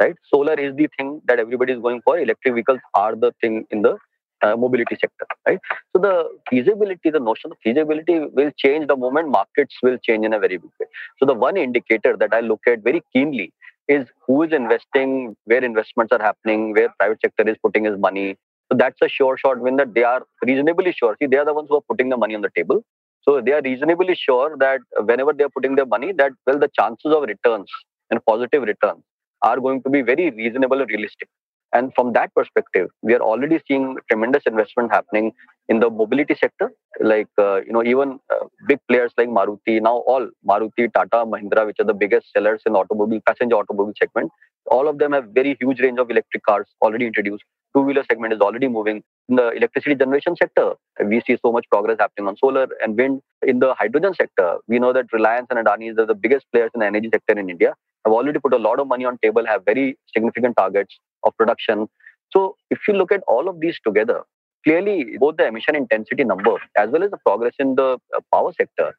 Right? 0.00 0.14
Solar 0.32 0.54
is 0.54 0.74
the 0.76 0.88
thing 0.96 1.20
that 1.26 1.38
everybody 1.38 1.72
is 1.72 1.80
going 1.80 2.02
for. 2.02 2.18
Electric 2.18 2.54
vehicles 2.54 2.80
are 2.94 3.16
the 3.16 3.32
thing 3.40 3.66
in 3.70 3.82
the 3.82 3.96
uh, 4.42 4.56
mobility 4.56 4.96
sector. 5.00 5.26
Right? 5.46 5.58
So 5.92 6.02
the 6.02 6.28
feasibility, 6.48 7.10
the 7.10 7.20
notion 7.20 7.50
of 7.52 7.58
feasibility 7.62 8.20
will 8.20 8.50
change 8.56 8.86
the 8.86 8.96
moment 8.96 9.28
markets 9.28 9.76
will 9.82 9.98
change 9.98 10.24
in 10.24 10.32
a 10.32 10.38
very 10.38 10.56
big 10.56 10.70
way. 10.80 10.86
So 11.18 11.26
the 11.26 11.34
one 11.34 11.56
indicator 11.56 12.16
that 12.16 12.32
I 12.32 12.40
look 12.40 12.60
at 12.66 12.82
very 12.82 13.02
keenly 13.12 13.52
is 13.88 14.06
who 14.26 14.42
is 14.42 14.52
investing, 14.52 15.34
where 15.46 15.64
investments 15.64 16.12
are 16.12 16.22
happening, 16.22 16.74
where 16.74 16.88
private 16.98 17.20
sector 17.24 17.48
is 17.48 17.56
putting 17.62 17.84
his 17.84 17.98
money. 17.98 18.36
So 18.70 18.76
that's 18.76 18.98
a 19.02 19.08
sure 19.08 19.38
shot 19.38 19.60
win 19.60 19.76
that 19.76 19.94
they 19.94 20.04
are 20.04 20.22
reasonably 20.44 20.92
sure. 20.92 21.16
See, 21.18 21.26
they 21.26 21.38
are 21.38 21.44
the 21.44 21.54
ones 21.54 21.68
who 21.70 21.76
are 21.76 21.86
putting 21.88 22.10
the 22.10 22.16
money 22.16 22.34
on 22.34 22.42
the 22.42 22.50
table. 22.54 22.84
So 23.28 23.42
they 23.42 23.52
are 23.52 23.60
reasonably 23.62 24.14
sure 24.14 24.56
that 24.58 24.80
whenever 25.04 25.34
they 25.34 25.44
are 25.44 25.50
putting 25.50 25.76
their 25.76 25.86
money, 25.86 26.12
that 26.12 26.32
well, 26.46 26.58
the 26.58 26.70
chances 26.78 27.12
of 27.12 27.24
returns 27.24 27.70
and 28.10 28.24
positive 28.24 28.62
returns 28.62 29.02
are 29.42 29.60
going 29.60 29.82
to 29.82 29.90
be 29.90 30.00
very 30.00 30.30
reasonable 30.30 30.80
and 30.80 30.88
realistic. 30.88 31.28
And 31.74 31.92
from 31.94 32.14
that 32.14 32.34
perspective, 32.34 32.88
we 33.02 33.12
are 33.14 33.20
already 33.20 33.60
seeing 33.68 33.96
tremendous 34.10 34.44
investment 34.46 34.90
happening 34.90 35.32
in 35.68 35.80
the 35.80 35.90
mobility 35.90 36.34
sector. 36.40 36.72
Like, 37.00 37.28
uh, 37.38 37.56
you 37.56 37.72
know, 37.72 37.84
even 37.84 38.18
uh, 38.32 38.46
big 38.66 38.78
players 38.88 39.12
like 39.18 39.28
Maruti, 39.28 39.82
now 39.82 39.98
all 40.06 40.30
Maruti, 40.48 40.90
Tata, 40.94 41.26
Mahindra, 41.26 41.66
which 41.66 41.76
are 41.80 41.84
the 41.84 41.92
biggest 41.92 42.32
sellers 42.32 42.62
in 42.64 42.74
automobile, 42.74 43.20
passenger 43.26 43.56
automobile 43.56 43.92
segment, 43.98 44.32
all 44.70 44.88
of 44.88 44.98
them 44.98 45.12
have 45.12 45.26
very 45.34 45.58
huge 45.60 45.80
range 45.80 45.98
of 45.98 46.10
electric 46.10 46.42
cars 46.44 46.66
already 46.80 47.06
introduced. 47.06 47.44
Two-wheeler 47.76 48.04
segment 48.10 48.32
is 48.32 48.40
already 48.40 48.68
moving. 48.68 49.02
In 49.28 49.36
the 49.36 49.50
electricity 49.50 49.94
generation 49.94 50.34
sector, 50.36 50.74
we 51.04 51.20
see 51.26 51.36
so 51.44 51.52
much 51.52 51.66
progress 51.70 51.98
happening 52.00 52.28
on 52.28 52.36
solar 52.36 52.66
and 52.82 52.96
wind. 52.96 53.20
In 53.46 53.58
the 53.58 53.74
hydrogen 53.74 54.14
sector, 54.14 54.58
we 54.66 54.78
know 54.78 54.92
that 54.92 55.12
Reliance 55.12 55.46
and 55.50 55.58
Adani 55.64 55.96
are 55.98 56.06
the 56.06 56.14
biggest 56.14 56.46
players 56.52 56.70
in 56.74 56.80
the 56.80 56.86
energy 56.86 57.10
sector 57.12 57.38
in 57.38 57.50
India 57.50 57.74
have 58.04 58.12
already 58.12 58.38
put 58.38 58.54
a 58.54 58.58
lot 58.58 58.80
of 58.80 58.86
money 58.86 59.04
on 59.04 59.18
table, 59.18 59.44
have 59.46 59.64
very 59.64 59.98
significant 60.14 60.56
targets 60.56 60.98
of 61.24 61.36
production. 61.36 61.88
So 62.30 62.56
if 62.70 62.78
you 62.88 62.94
look 62.94 63.12
at 63.12 63.22
all 63.26 63.48
of 63.48 63.60
these 63.60 63.78
together, 63.84 64.22
clearly 64.64 65.16
both 65.18 65.36
the 65.36 65.46
emission 65.46 65.76
intensity 65.76 66.24
number 66.24 66.56
as 66.76 66.90
well 66.90 67.02
as 67.02 67.10
the 67.10 67.18
progress 67.18 67.54
in 67.58 67.74
the 67.74 67.98
uh, 68.16 68.20
power 68.32 68.52
sector, 68.52 68.94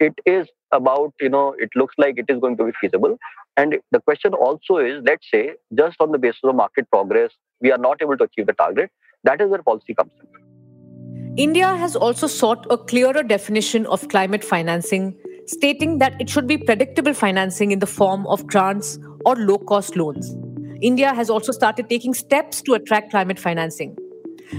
it 0.00 0.14
is 0.26 0.48
about, 0.72 1.12
you 1.20 1.28
know, 1.28 1.54
it 1.58 1.70
looks 1.76 1.94
like 1.98 2.18
it 2.18 2.26
is 2.28 2.40
going 2.40 2.56
to 2.56 2.64
be 2.64 2.72
feasible. 2.80 3.16
And 3.56 3.76
the 3.92 4.00
question 4.00 4.34
also 4.34 4.78
is, 4.78 5.02
let's 5.06 5.26
say, 5.32 5.52
just 5.74 5.96
on 6.00 6.10
the 6.10 6.18
basis 6.18 6.40
of 6.44 6.54
market 6.54 6.90
progress, 6.90 7.30
we 7.60 7.70
are 7.70 7.78
not 7.78 8.02
able 8.02 8.16
to 8.16 8.24
achieve 8.24 8.46
the 8.46 8.52
target. 8.52 8.90
That 9.22 9.40
is 9.40 9.48
where 9.48 9.62
policy 9.62 9.94
comes 9.94 10.10
in. 10.20 11.34
India 11.36 11.76
has 11.76 11.96
also 11.96 12.26
sought 12.26 12.66
a 12.70 12.78
clearer 12.78 13.22
definition 13.22 13.86
of 13.86 14.08
climate 14.08 14.44
financing 14.44 15.16
stating 15.46 15.98
that 15.98 16.20
it 16.20 16.28
should 16.30 16.46
be 16.46 16.56
predictable 16.56 17.12
financing 17.12 17.70
in 17.70 17.78
the 17.78 17.86
form 17.86 18.26
of 18.28 18.46
grants 18.46 18.98
or 19.26 19.36
low 19.36 19.58
cost 19.58 19.96
loans. 19.96 20.34
India 20.80 21.14
has 21.14 21.30
also 21.30 21.52
started 21.52 21.88
taking 21.88 22.14
steps 22.14 22.62
to 22.62 22.74
attract 22.74 23.10
climate 23.10 23.38
financing. 23.38 23.96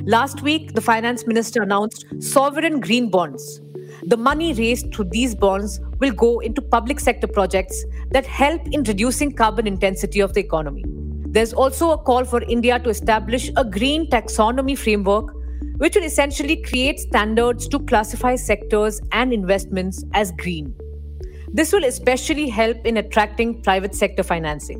Last 0.03 0.41
week, 0.41 0.73
the 0.73 0.81
finance 0.81 1.25
minister 1.27 1.61
announced 1.61 2.05
sovereign 2.19 2.79
green 2.79 3.09
bonds. 3.09 3.61
The 4.03 4.17
money 4.17 4.53
raised 4.53 4.93
through 4.93 5.05
these 5.05 5.35
bonds 5.35 5.79
will 5.99 6.11
go 6.11 6.39
into 6.39 6.61
public 6.61 6.99
sector 6.99 7.27
projects 7.27 7.83
that 8.11 8.25
help 8.25 8.61
in 8.71 8.83
reducing 8.83 9.31
carbon 9.31 9.67
intensity 9.67 10.19
of 10.19 10.33
the 10.33 10.41
economy. 10.41 10.83
There's 11.27 11.53
also 11.53 11.91
a 11.91 11.97
call 11.97 12.23
for 12.23 12.41
India 12.43 12.79
to 12.79 12.89
establish 12.89 13.51
a 13.57 13.65
green 13.65 14.09
taxonomy 14.09 14.77
framework 14.77 15.33
which 15.77 15.95
will 15.95 16.03
essentially 16.03 16.61
create 16.61 16.99
standards 16.99 17.67
to 17.67 17.79
classify 17.79 18.35
sectors 18.35 19.01
and 19.11 19.33
investments 19.33 20.03
as 20.13 20.31
green. 20.33 20.73
This 21.49 21.73
will 21.73 21.83
especially 21.85 22.49
help 22.49 22.85
in 22.85 22.97
attracting 22.97 23.61
private 23.61 23.95
sector 23.95 24.23
financing. 24.23 24.79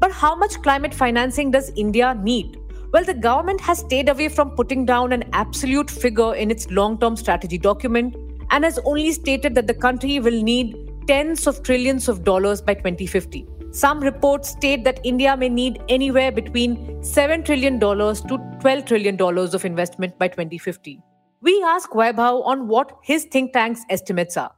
But 0.00 0.12
how 0.12 0.34
much 0.34 0.60
climate 0.62 0.94
financing 0.94 1.50
does 1.50 1.70
India 1.76 2.14
need? 2.14 2.58
Well, 2.92 3.04
the 3.04 3.14
government 3.14 3.60
has 3.62 3.78
stayed 3.78 4.08
away 4.08 4.28
from 4.28 4.50
putting 4.50 4.84
down 4.84 5.12
an 5.12 5.24
absolute 5.32 5.90
figure 5.90 6.34
in 6.34 6.50
its 6.50 6.70
long 6.70 6.98
term 6.98 7.16
strategy 7.16 7.58
document 7.58 8.16
and 8.52 8.64
has 8.64 8.78
only 8.84 9.10
stated 9.12 9.54
that 9.56 9.66
the 9.66 9.74
country 9.74 10.20
will 10.20 10.42
need 10.42 10.76
tens 11.08 11.46
of 11.46 11.62
trillions 11.62 12.08
of 12.08 12.22
dollars 12.22 12.60
by 12.60 12.74
2050. 12.74 13.46
Some 13.72 14.00
reports 14.00 14.50
state 14.50 14.84
that 14.84 15.00
India 15.02 15.34
may 15.36 15.48
need 15.48 15.82
anywhere 15.88 16.30
between 16.30 16.76
$7 17.00 17.44
trillion 17.44 17.80
to 17.80 17.86
$12 17.88 18.86
trillion 18.86 19.20
of 19.20 19.64
investment 19.64 20.18
by 20.18 20.28
2050. 20.28 21.00
We 21.40 21.62
ask 21.66 21.90
Vaibhav 21.90 22.44
on 22.46 22.68
what 22.68 22.98
his 23.02 23.24
think 23.24 23.54
tank's 23.54 23.80
estimates 23.88 24.36
are. 24.36 24.52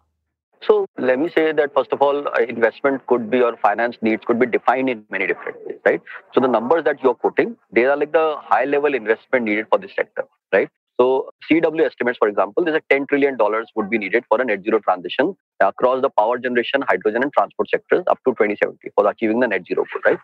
So 0.67 0.87
let 0.99 1.19
me 1.19 1.31
say 1.35 1.53
that 1.53 1.73
first 1.75 1.93
of 1.93 2.03
all, 2.03 2.27
uh, 2.27 2.43
investment 2.49 3.07
could 3.07 3.31
be 3.31 3.41
or 3.43 3.57
finance 3.59 3.97
needs 4.03 4.25
could 4.25 4.41
be 4.41 4.47
defined 4.47 4.89
in 4.89 5.05
many 5.11 5.27
different 5.27 5.59
ways, 5.67 5.79
right? 5.85 6.01
So 6.33 6.41
the 6.41 6.49
numbers 6.49 6.85
that 6.85 7.03
you're 7.03 7.15
quoting, 7.15 7.57
they 7.71 7.85
are 7.85 7.97
like 7.97 8.13
the 8.13 8.37
high 8.41 8.65
level 8.65 8.95
investment 8.95 9.45
needed 9.45 9.67
for 9.71 9.79
this 9.79 9.93
sector, 9.95 10.25
right? 10.53 10.69
So 11.01 11.31
CEEW 11.51 11.85
estimates, 11.85 12.19
for 12.19 12.29
example, 12.29 12.65
there's 12.65 12.81
a 12.81 12.95
$10 12.95 13.09
trillion 13.09 13.37
would 13.75 13.91
be 13.91 13.99
needed 13.99 14.25
for 14.29 14.41
a 14.41 14.45
net 14.45 14.63
zero 14.63 14.79
transition 14.79 15.37
across 15.61 16.03
the 16.03 16.11
power 16.11 16.39
generation, 16.39 16.83
hydrogen 16.87 17.23
and 17.23 17.33
transport 17.33 17.69
sectors 17.69 18.05
up 18.09 18.19
to 18.27 18.33
2070 18.33 18.91
for 18.95 19.09
achieving 19.11 19.41
the 19.41 19.49
net 19.49 19.63
zero 19.67 19.85
goal, 19.93 20.03
right? 20.05 20.19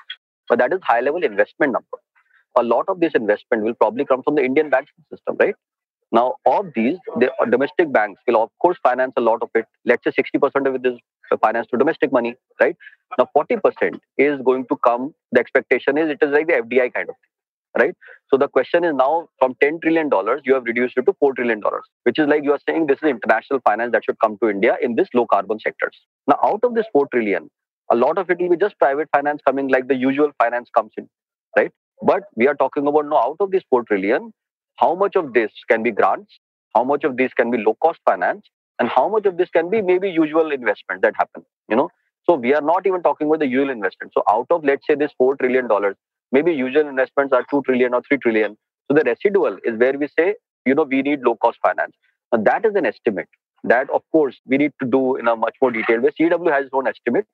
But 0.49 0.59
that 0.59 0.73
is 0.73 0.81
high 0.83 1.01
level 1.01 1.25
investment 1.25 1.73
number. 1.73 1.99
A 2.57 2.63
lot 2.63 2.85
of 2.89 3.01
this 3.01 3.13
investment 3.15 3.65
will 3.65 3.75
probably 3.75 4.05
come 4.05 4.23
from 4.23 4.37
the 4.37 4.45
Indian 4.45 4.71
banking 4.71 5.05
system, 5.13 5.37
right? 5.41 5.55
Now, 6.13 6.35
of 6.47 6.67
these, 6.75 6.99
the 7.19 7.31
domestic 7.51 7.93
banks 7.93 8.21
will 8.27 8.43
of 8.43 8.51
course 8.61 8.77
finance 8.83 9.13
a 9.17 9.21
lot 9.21 9.43
of 9.43 9.51
it. 9.55 9.65
Let's 9.85 10.03
say 10.05 10.11
60% 10.11 10.67
of 10.67 10.75
it 10.75 10.85
is 10.85 10.99
financed 11.41 11.71
to 11.71 11.79
domestic 11.79 12.13
money, 12.13 12.35
right? 12.61 12.77
Now, 13.19 13.29
40% 13.37 14.01
is 14.19 14.41
going 14.45 14.67
to 14.67 14.77
come. 14.85 15.15
The 15.33 15.41
expectation 15.41 15.99
is 15.99 16.11
it 16.11 16.19
is 16.21 16.31
like 16.33 16.49
the 16.49 16.55
FDI 16.55 16.93
kind 16.93 17.09
of 17.09 17.15
thing 17.15 17.30
right? 17.79 17.95
So 18.29 18.37
the 18.37 18.49
question 18.49 18.85
is 18.85 18.95
now 18.95 19.29
from 19.39 19.55
$10 19.63 19.83
trillion, 19.83 20.11
you 20.45 20.55
have 20.55 20.65
reduced 20.65 20.97
it 20.97 21.07
to 21.07 21.13
$4 21.23 21.35
trillion, 21.35 21.61
which 22.05 22.19
is 22.19 22.27
like 22.27 22.45
you 22.45 22.53
are 22.53 22.61
saying 22.69 22.87
this 22.87 22.99
is 23.03 23.11
international 23.11 23.61
finance 23.65 23.93
that 23.93 24.05
should 24.05 24.19
come 24.21 24.39
to 24.43 24.49
India 24.49 24.77
in 24.81 24.95
this 24.95 25.09
low 25.15 25.27
carbon 25.27 25.59
sectors. 25.61 25.97
Now, 26.27 26.39
out 26.45 26.61
of 26.63 26.75
this 26.75 26.87
4 26.93 27.09
trillion, 27.13 27.51
a 27.91 27.97
lot 27.97 28.19
of 28.19 28.31
it 28.31 28.39
will 28.39 28.51
be 28.51 28.57
just 28.57 28.79
private 28.79 29.09
finance 29.13 29.41
coming 29.47 29.69
like 29.69 29.89
the 29.89 29.97
usual 29.97 30.31
finance 30.39 30.69
comes 30.77 30.93
in, 30.97 31.09
right? 31.57 31.73
But 32.03 32.23
we 32.37 32.47
are 32.49 32.55
talking 32.55 32.87
about 32.87 33.07
now 33.07 33.19
out 33.19 33.37
of 33.41 33.51
this 33.51 33.63
4 33.71 33.85
trillion, 33.85 34.33
how 34.77 34.95
much 34.95 35.17
of 35.17 35.33
this 35.35 35.51
can 35.69 35.83
be 35.83 35.91
grants, 35.91 36.39
how 36.75 36.85
much 36.85 37.05
of 37.05 37.17
this 37.17 37.33
can 37.35 37.51
be 37.51 37.59
low 37.59 37.77
cost 37.83 37.99
finance, 38.05 38.47
and 38.79 38.89
how 38.89 39.09
much 39.09 39.27
of 39.27 39.37
this 39.37 39.51
can 39.51 39.69
be 39.69 39.83
maybe 39.83 40.09
usual 40.09 40.53
investment 40.53 41.03
that 41.03 41.15
happen, 41.17 41.45
you 41.69 41.77
know? 41.77 41.91
So 42.25 42.35
we 42.35 42.55
are 42.55 42.63
not 42.63 42.87
even 42.87 43.03
talking 43.03 43.27
about 43.27 43.41
the 43.41 43.47
usual 43.47 43.71
investment. 43.71 44.13
So 44.15 44.23
out 44.31 44.47
of 44.51 44.65
let's 44.65 44.87
say 44.87 44.95
this 44.95 45.11
$4 45.21 45.39
trillion, 45.39 45.69
maybe 46.33 46.53
usual 46.53 46.89
investments 46.89 47.33
are 47.33 47.45
2 47.51 47.63
trillion 47.67 47.95
or 47.95 48.03
3 48.09 48.19
trillion. 48.19 48.57
So 48.89 48.97
the 48.97 49.05
residual 49.05 49.59
is 49.65 49.79
where 49.79 49.97
we 49.99 50.09
say 50.19 50.35
you 50.67 50.75
know 50.75 50.85
we 50.85 51.03
need 51.03 51.21
low 51.21 51.37
cost 51.37 51.59
finance. 51.63 51.95
And 52.33 52.45
that 52.47 52.65
is 52.65 52.75
an 52.75 52.87
estimate 52.87 53.29
that 53.65 53.91
of 53.91 54.03
course 54.13 54.37
we 54.47 54.57
need 54.57 54.73
to 54.83 54.89
do 54.89 55.17
in 55.17 55.29
a 55.29 55.37
much 55.37 55.57
more 55.61 55.71
detailed 55.71 56.03
way. 56.03 56.11
CEEW 56.19 56.51
has 56.53 56.67
its 56.67 56.75
own 56.75 56.87
estimates 56.87 57.29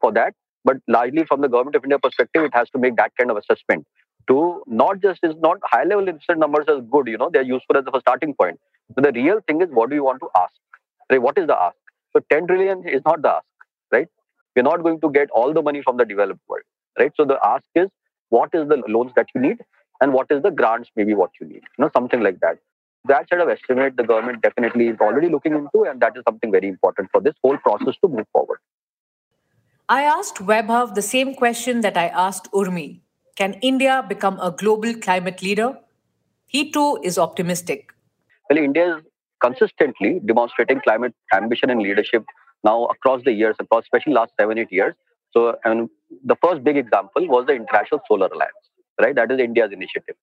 for 0.00 0.12
that 0.12 0.34
but 0.64 0.76
largely 0.88 1.24
from 1.24 1.40
the 1.40 1.48
government 1.48 1.76
of 1.76 1.84
india 1.84 1.98
perspective 1.98 2.42
it 2.42 2.54
has 2.54 2.68
to 2.70 2.78
make 2.78 2.96
that 2.96 3.12
kind 3.18 3.30
of 3.30 3.36
assessment 3.36 3.86
to 4.28 4.62
not 4.66 5.00
just 5.00 5.20
is 5.22 5.34
not 5.46 5.58
high 5.64 5.84
level 5.84 6.08
interest 6.08 6.38
numbers 6.38 6.66
as 6.68 6.80
good 6.90 7.06
you 7.06 7.18
know 7.18 7.30
they're 7.32 7.42
useful 7.42 7.76
as 7.76 7.84
a 7.92 8.00
starting 8.00 8.34
point. 8.34 8.58
But 8.94 9.04
the 9.04 9.12
real 9.12 9.40
thing 9.46 9.60
is 9.62 9.68
what 9.70 9.90
do 9.90 9.96
you 9.96 10.04
want 10.04 10.20
to 10.20 10.28
ask 10.36 10.52
right? 11.10 11.20
What 11.20 11.38
is 11.38 11.46
the 11.46 11.56
ask? 11.56 11.76
So 12.12 12.20
10 12.30 12.46
trillion 12.46 12.88
is 12.88 13.02
not 13.04 13.22
the 13.22 13.30
ask 13.30 13.46
right? 13.92 14.08
We're 14.56 14.62
not 14.62 14.82
going 14.82 15.00
to 15.00 15.10
get 15.10 15.30
all 15.30 15.52
the 15.52 15.62
money 15.62 15.82
from 15.82 15.96
the 15.96 16.04
developed 16.04 16.40
world 16.48 16.62
right? 16.98 17.12
So 17.16 17.24
the 17.24 17.38
ask 17.44 17.64
is 17.74 17.88
what 18.30 18.50
is 18.54 18.68
the 18.68 18.82
loans 18.88 19.12
that 19.16 19.26
you 19.34 19.40
need 19.40 19.58
and 20.00 20.12
what 20.12 20.26
is 20.30 20.42
the 20.42 20.50
grants 20.50 20.90
maybe 20.96 21.14
what 21.14 21.30
you 21.40 21.46
need 21.46 21.62
you 21.62 21.80
know 21.84 21.90
something 21.92 22.20
like 22.20 22.40
that. 22.40 22.58
That 23.06 23.28
sort 23.28 23.42
of 23.42 23.48
estimate 23.50 23.96
the 23.96 24.02
government 24.02 24.42
definitely 24.42 24.88
is 24.88 24.98
already 24.98 25.28
looking 25.28 25.54
into 25.54 25.84
and 25.84 26.00
that 26.00 26.16
is 26.16 26.22
something 26.26 26.50
very 26.50 26.68
important 26.68 27.10
for 27.12 27.20
this 27.20 27.34
whole 27.42 27.58
process 27.58 27.94
to 28.02 28.08
move 28.08 28.26
forward. 28.32 28.58
I 29.88 30.02
asked 30.02 30.38
Vaibhav 30.38 30.94
the 30.94 31.02
same 31.02 31.34
question 31.34 31.82
that 31.82 31.96
i 31.96 32.06
asked 32.08 32.50
urmi. 32.52 33.00
Can 33.36 33.54
india 33.72 34.04
become 34.08 34.38
a 34.40 34.50
global 34.50 34.94
climate 34.94 35.42
leader? 35.42 35.78
He 36.46 36.70
too 36.70 36.98
is 37.02 37.18
optimistic. 37.18 37.92
Well 38.48 38.58
india 38.58 38.96
is 38.96 39.02
consistently 39.44 40.20
demonstrating 40.24 40.80
climate 40.80 41.14
ambition 41.34 41.70
and 41.70 41.82
leadership 41.82 42.24
now 42.64 42.86
across 42.86 43.22
the 43.24 43.32
years 43.32 43.56
across 43.60 43.84
especially 43.84 44.14
last 44.14 44.32
7 44.40 44.58
8 44.58 44.72
years 44.72 44.94
so, 45.34 45.56
and 45.64 45.90
the 46.24 46.36
first 46.42 46.62
big 46.62 46.76
example 46.76 47.26
was 47.26 47.46
the 47.46 47.54
International 47.54 48.00
Solar 48.06 48.28
Alliance, 48.28 48.70
right? 49.00 49.14
That 49.14 49.32
is 49.32 49.40
India's 49.40 49.72
initiative. 49.72 50.14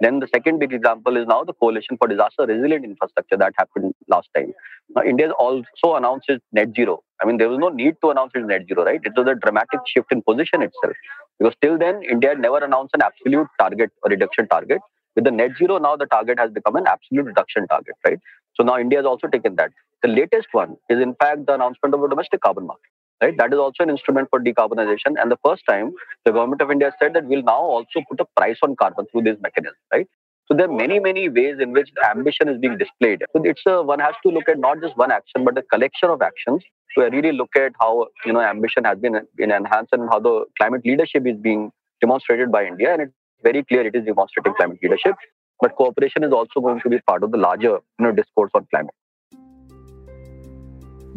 Then 0.00 0.20
the 0.20 0.28
second 0.28 0.58
big 0.60 0.72
example 0.72 1.16
is 1.16 1.26
now 1.26 1.42
the 1.42 1.54
Coalition 1.54 1.96
for 1.96 2.06
Disaster 2.06 2.46
Resilient 2.46 2.84
Infrastructure 2.84 3.36
that 3.36 3.54
happened 3.56 3.94
last 4.08 4.28
time. 4.36 4.52
Now, 4.94 5.02
India 5.02 5.30
also 5.32 5.96
announced 5.96 6.28
its 6.28 6.44
net 6.52 6.68
zero. 6.76 7.02
I 7.20 7.26
mean, 7.26 7.38
there 7.38 7.48
was 7.48 7.58
no 7.58 7.68
need 7.68 7.96
to 8.04 8.10
announce 8.10 8.32
its 8.34 8.46
net 8.46 8.66
zero, 8.68 8.84
right? 8.84 9.00
It 9.02 9.12
was 9.16 9.26
a 9.26 9.34
dramatic 9.34 9.80
shift 9.86 10.12
in 10.12 10.22
position 10.22 10.62
itself. 10.62 10.94
Because 11.38 11.54
till 11.62 11.78
then, 11.78 12.02
India 12.02 12.30
had 12.30 12.38
never 12.38 12.58
announced 12.58 12.94
an 12.94 13.02
absolute 13.02 13.48
target 13.58 13.90
or 14.02 14.10
reduction 14.10 14.46
target. 14.48 14.80
With 15.16 15.24
the 15.24 15.32
net 15.32 15.52
zero, 15.58 15.78
now 15.78 15.96
the 15.96 16.06
target 16.06 16.38
has 16.38 16.52
become 16.52 16.76
an 16.76 16.86
absolute 16.86 17.24
reduction 17.24 17.66
target, 17.66 17.94
right? 18.06 18.18
So 18.54 18.62
now 18.62 18.78
India 18.78 18.98
has 18.98 19.06
also 19.06 19.26
taken 19.26 19.56
that. 19.56 19.72
The 20.02 20.08
latest 20.08 20.48
one 20.52 20.76
is, 20.88 21.00
in 21.00 21.16
fact, 21.16 21.46
the 21.46 21.54
announcement 21.54 21.94
of 21.94 22.02
a 22.04 22.08
domestic 22.08 22.40
carbon 22.40 22.66
market 22.66 22.90
right? 23.22 23.36
That 23.36 23.52
is 23.52 23.58
also 23.58 23.82
an 23.82 23.90
instrument 23.90 24.28
for 24.30 24.40
decarbonization. 24.40 25.14
And 25.20 25.30
the 25.30 25.38
first 25.44 25.62
time, 25.68 25.92
the 26.24 26.32
government 26.32 26.62
of 26.62 26.70
India 26.70 26.92
said 27.00 27.14
that 27.14 27.26
we'll 27.26 27.42
now 27.42 27.60
also 27.60 28.00
put 28.08 28.20
a 28.20 28.26
price 28.36 28.58
on 28.62 28.76
carbon 28.76 29.06
through 29.10 29.22
this 29.22 29.36
mechanism, 29.40 29.76
right? 29.92 30.06
So 30.46 30.56
there 30.56 30.68
are 30.68 30.72
many, 30.72 30.98
many 30.98 31.28
ways 31.28 31.56
in 31.60 31.72
which 31.72 31.90
the 31.94 32.08
ambition 32.08 32.48
is 32.48 32.58
being 32.58 32.78
displayed. 32.78 33.22
So 33.34 33.42
it's 33.44 33.60
a, 33.66 33.82
one 33.82 34.00
has 34.00 34.14
to 34.24 34.32
look 34.32 34.48
at 34.48 34.58
not 34.58 34.80
just 34.80 34.96
one 34.96 35.12
action, 35.12 35.44
but 35.44 35.58
a 35.58 35.62
collection 35.62 36.08
of 36.08 36.22
actions 36.22 36.62
to 36.96 37.02
really 37.02 37.32
look 37.32 37.50
at 37.54 37.72
how 37.78 38.06
you 38.24 38.32
know 38.32 38.40
ambition 38.40 38.84
has 38.84 38.98
been, 38.98 39.20
been 39.36 39.52
enhanced 39.52 39.90
and 39.92 40.08
how 40.10 40.18
the 40.18 40.46
climate 40.58 40.80
leadership 40.86 41.26
is 41.26 41.36
being 41.36 41.70
demonstrated 42.00 42.50
by 42.50 42.64
India. 42.64 42.94
And 42.94 43.02
it's 43.02 43.12
very 43.42 43.62
clear 43.62 43.86
it 43.86 43.94
is 43.94 44.06
demonstrating 44.06 44.54
climate 44.54 44.78
leadership. 44.82 45.16
But 45.60 45.76
cooperation 45.76 46.24
is 46.24 46.32
also 46.32 46.60
going 46.60 46.80
to 46.80 46.88
be 46.88 46.98
part 47.00 47.22
of 47.22 47.30
the 47.30 47.36
larger 47.36 47.80
you 47.98 48.06
know 48.06 48.12
discourse 48.12 48.50
on 48.54 48.66
climate. 48.70 48.94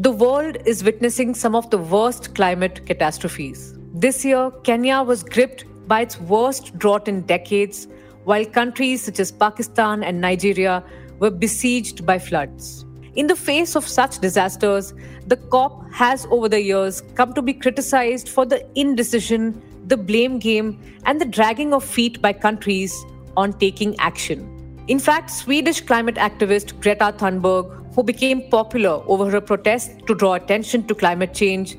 The 0.02 0.10
world 0.10 0.58
is 0.66 0.84
witnessing 0.84 1.36
some 1.36 1.54
of 1.54 1.70
the 1.70 1.78
worst 1.78 2.34
climate 2.34 2.88
catastrophes. 2.88 3.76
This 3.94 4.26
year, 4.26 4.50
Kenya 4.64 5.04
was 5.04 5.22
gripped 5.22 5.66
by 5.88 6.02
its 6.02 6.20
worst 6.20 6.76
drought 6.80 7.08
in 7.08 7.22
decades, 7.22 7.88
while 8.24 8.44
countries 8.44 9.04
such 9.04 9.20
as 9.20 9.32
Pakistan 9.32 10.04
and 10.04 10.20
Nigeria 10.20 10.84
were 11.20 11.30
besieged 11.30 12.04
by 12.04 12.18
floods. 12.18 12.84
In 13.14 13.28
the 13.28 13.36
face 13.36 13.76
of 13.76 13.88
such 13.88 14.18
disasters, 14.18 14.96
the 15.28 15.38
COP 15.38 15.86
has 15.92 16.26
over 16.32 16.50
the 16.50 16.64
years 16.64 17.02
come 17.14 17.36
to 17.36 17.44
be 17.44 17.54
criticized 17.54 18.28
for 18.28 18.44
the 18.44 18.68
indecision, 18.74 19.62
the 19.86 19.98
blame 19.98 20.40
game, 20.40 20.80
and 21.06 21.22
the 21.22 21.26
dragging 21.26 21.76
of 21.76 21.84
feet 21.84 22.20
by 22.24 22.34
countries 22.34 23.06
on 23.38 23.54
taking 23.54 23.96
action. 24.00 24.48
In 24.88 24.98
fact, 24.98 25.30
Swedish 25.30 25.82
climate 25.82 26.16
activist 26.16 26.82
Greta 26.82 27.14
Thunberg, 27.16 27.81
who 27.94 28.04
became 28.04 28.50
popular 28.50 29.04
over 29.08 29.30
her 29.30 29.42
protest 29.42 30.06
to 30.08 30.16
draw 30.16 30.34
attention 30.34 30.88
to 30.88 30.96
climate 30.96 31.34
change, 31.34 31.78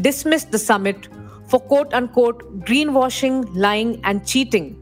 dismissed 0.00 0.50
the 0.50 0.58
summit 0.58 1.08
for 1.48 1.60
quote 1.60 1.92
unquote 1.94 2.60
greenwashing, 2.60 3.48
lying, 3.54 4.00
and 4.04 4.26
cheating. 4.26 4.78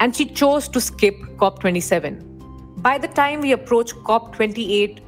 And 0.00 0.14
she 0.14 0.26
chose 0.26 0.68
to 0.68 0.80
skip 0.80 1.16
COP27. 1.36 2.82
By 2.82 2.98
the 2.98 3.08
time 3.08 3.40
we 3.40 3.52
approach 3.52 3.94
COP28, 3.94 5.00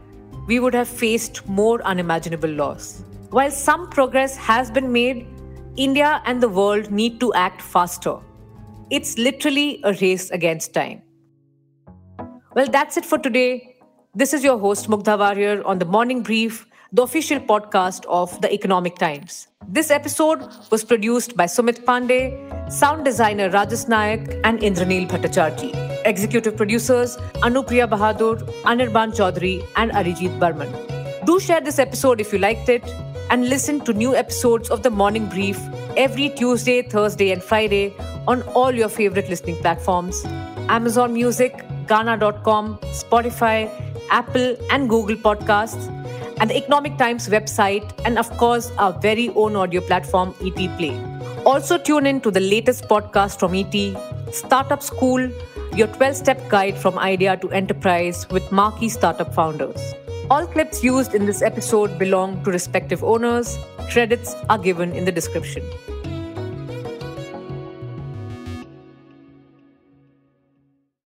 we 0.46 0.60
would 0.60 0.74
have 0.74 0.88
faced 0.88 1.46
more 1.46 1.82
unimaginable 1.82 2.48
loss. 2.48 3.04
While 3.30 3.50
some 3.50 3.90
progress 3.90 4.36
has 4.36 4.70
been 4.70 4.90
made, 4.90 5.26
India 5.76 6.22
and 6.24 6.42
the 6.42 6.48
world 6.48 6.90
need 6.90 7.20
to 7.20 7.32
act 7.34 7.60
faster. 7.62 8.16
It's 8.90 9.18
literally 9.18 9.80
a 9.84 9.92
race 9.92 10.30
against 10.30 10.72
time. 10.72 11.02
Well, 12.54 12.66
that's 12.66 12.96
it 12.96 13.04
for 13.04 13.18
today. 13.18 13.77
This 14.18 14.34
is 14.34 14.42
your 14.42 14.58
host, 14.58 14.88
Mugdha 14.90 15.16
Variyar, 15.16 15.64
on 15.64 15.78
the 15.78 15.84
Morning 15.84 16.24
Brief, 16.24 16.66
the 16.92 17.02
official 17.02 17.38
podcast 17.38 18.04
of 18.06 18.40
the 18.40 18.52
Economic 18.52 18.96
Times. 18.96 19.46
This 19.68 19.92
episode 19.92 20.42
was 20.72 20.82
produced 20.82 21.36
by 21.36 21.44
Sumit 21.44 21.84
Pandey, 21.84 22.24
sound 22.72 23.04
designer 23.04 23.48
Rajas 23.48 23.84
Nayak, 23.84 24.40
and 24.42 24.58
Indranil 24.58 25.08
Bhattacharjee. 25.08 26.02
Executive 26.04 26.56
producers 26.56 27.16
Anupriya 27.46 27.88
Bahadur, 27.88 28.42
Anirban 28.72 29.14
Chaudhary, 29.14 29.64
and 29.76 29.92
Arijit 29.92 30.36
Burman. 30.40 30.74
Do 31.24 31.38
share 31.38 31.60
this 31.60 31.78
episode 31.78 32.20
if 32.20 32.32
you 32.32 32.40
liked 32.40 32.68
it 32.68 32.82
and 33.30 33.48
listen 33.48 33.80
to 33.84 33.92
new 33.92 34.16
episodes 34.16 34.68
of 34.68 34.82
the 34.82 34.90
Morning 34.90 35.26
Brief 35.26 35.60
every 35.96 36.30
Tuesday, 36.30 36.82
Thursday, 36.82 37.30
and 37.30 37.40
Friday 37.40 37.94
on 38.26 38.42
all 38.54 38.72
your 38.72 38.88
favorite 38.88 39.28
listening 39.28 39.54
platforms 39.58 40.24
Amazon 40.68 41.12
Music, 41.12 41.64
Gaana.com, 41.86 42.78
Spotify, 43.02 43.87
Apple, 44.10 44.56
and 44.70 44.88
Google 44.88 45.16
Podcasts, 45.16 45.88
and 46.40 46.50
the 46.50 46.56
Economic 46.56 46.96
Times 46.98 47.28
website, 47.28 47.92
and 48.04 48.18
of 48.18 48.30
course, 48.38 48.70
our 48.78 48.92
very 48.92 49.30
own 49.30 49.56
audio 49.56 49.80
platform, 49.80 50.34
ET 50.40 50.78
Play. 50.78 50.98
Also, 51.44 51.78
tune 51.78 52.06
in 52.06 52.20
to 52.20 52.30
the 52.30 52.40
latest 52.40 52.88
podcast 52.88 53.38
from 53.38 53.54
ET, 53.54 54.32
Startup 54.32 54.82
School 54.82 55.30
your 55.78 55.86
12 55.88 56.16
step 56.16 56.48
guide 56.48 56.76
from 56.76 56.98
idea 56.98 57.36
to 57.36 57.50
enterprise 57.50 58.28
with 58.30 58.50
marquee 58.50 58.88
startup 58.88 59.32
founders. 59.32 59.94
All 60.28 60.46
clips 60.46 60.82
used 60.82 61.14
in 61.14 61.24
this 61.24 61.40
episode 61.40 61.98
belong 61.98 62.42
to 62.44 62.50
respective 62.50 63.04
owners. 63.04 63.56
Credits 63.90 64.34
are 64.50 64.58
given 64.58 64.92
in 64.92 65.04
the 65.04 65.12
description. 65.12 65.62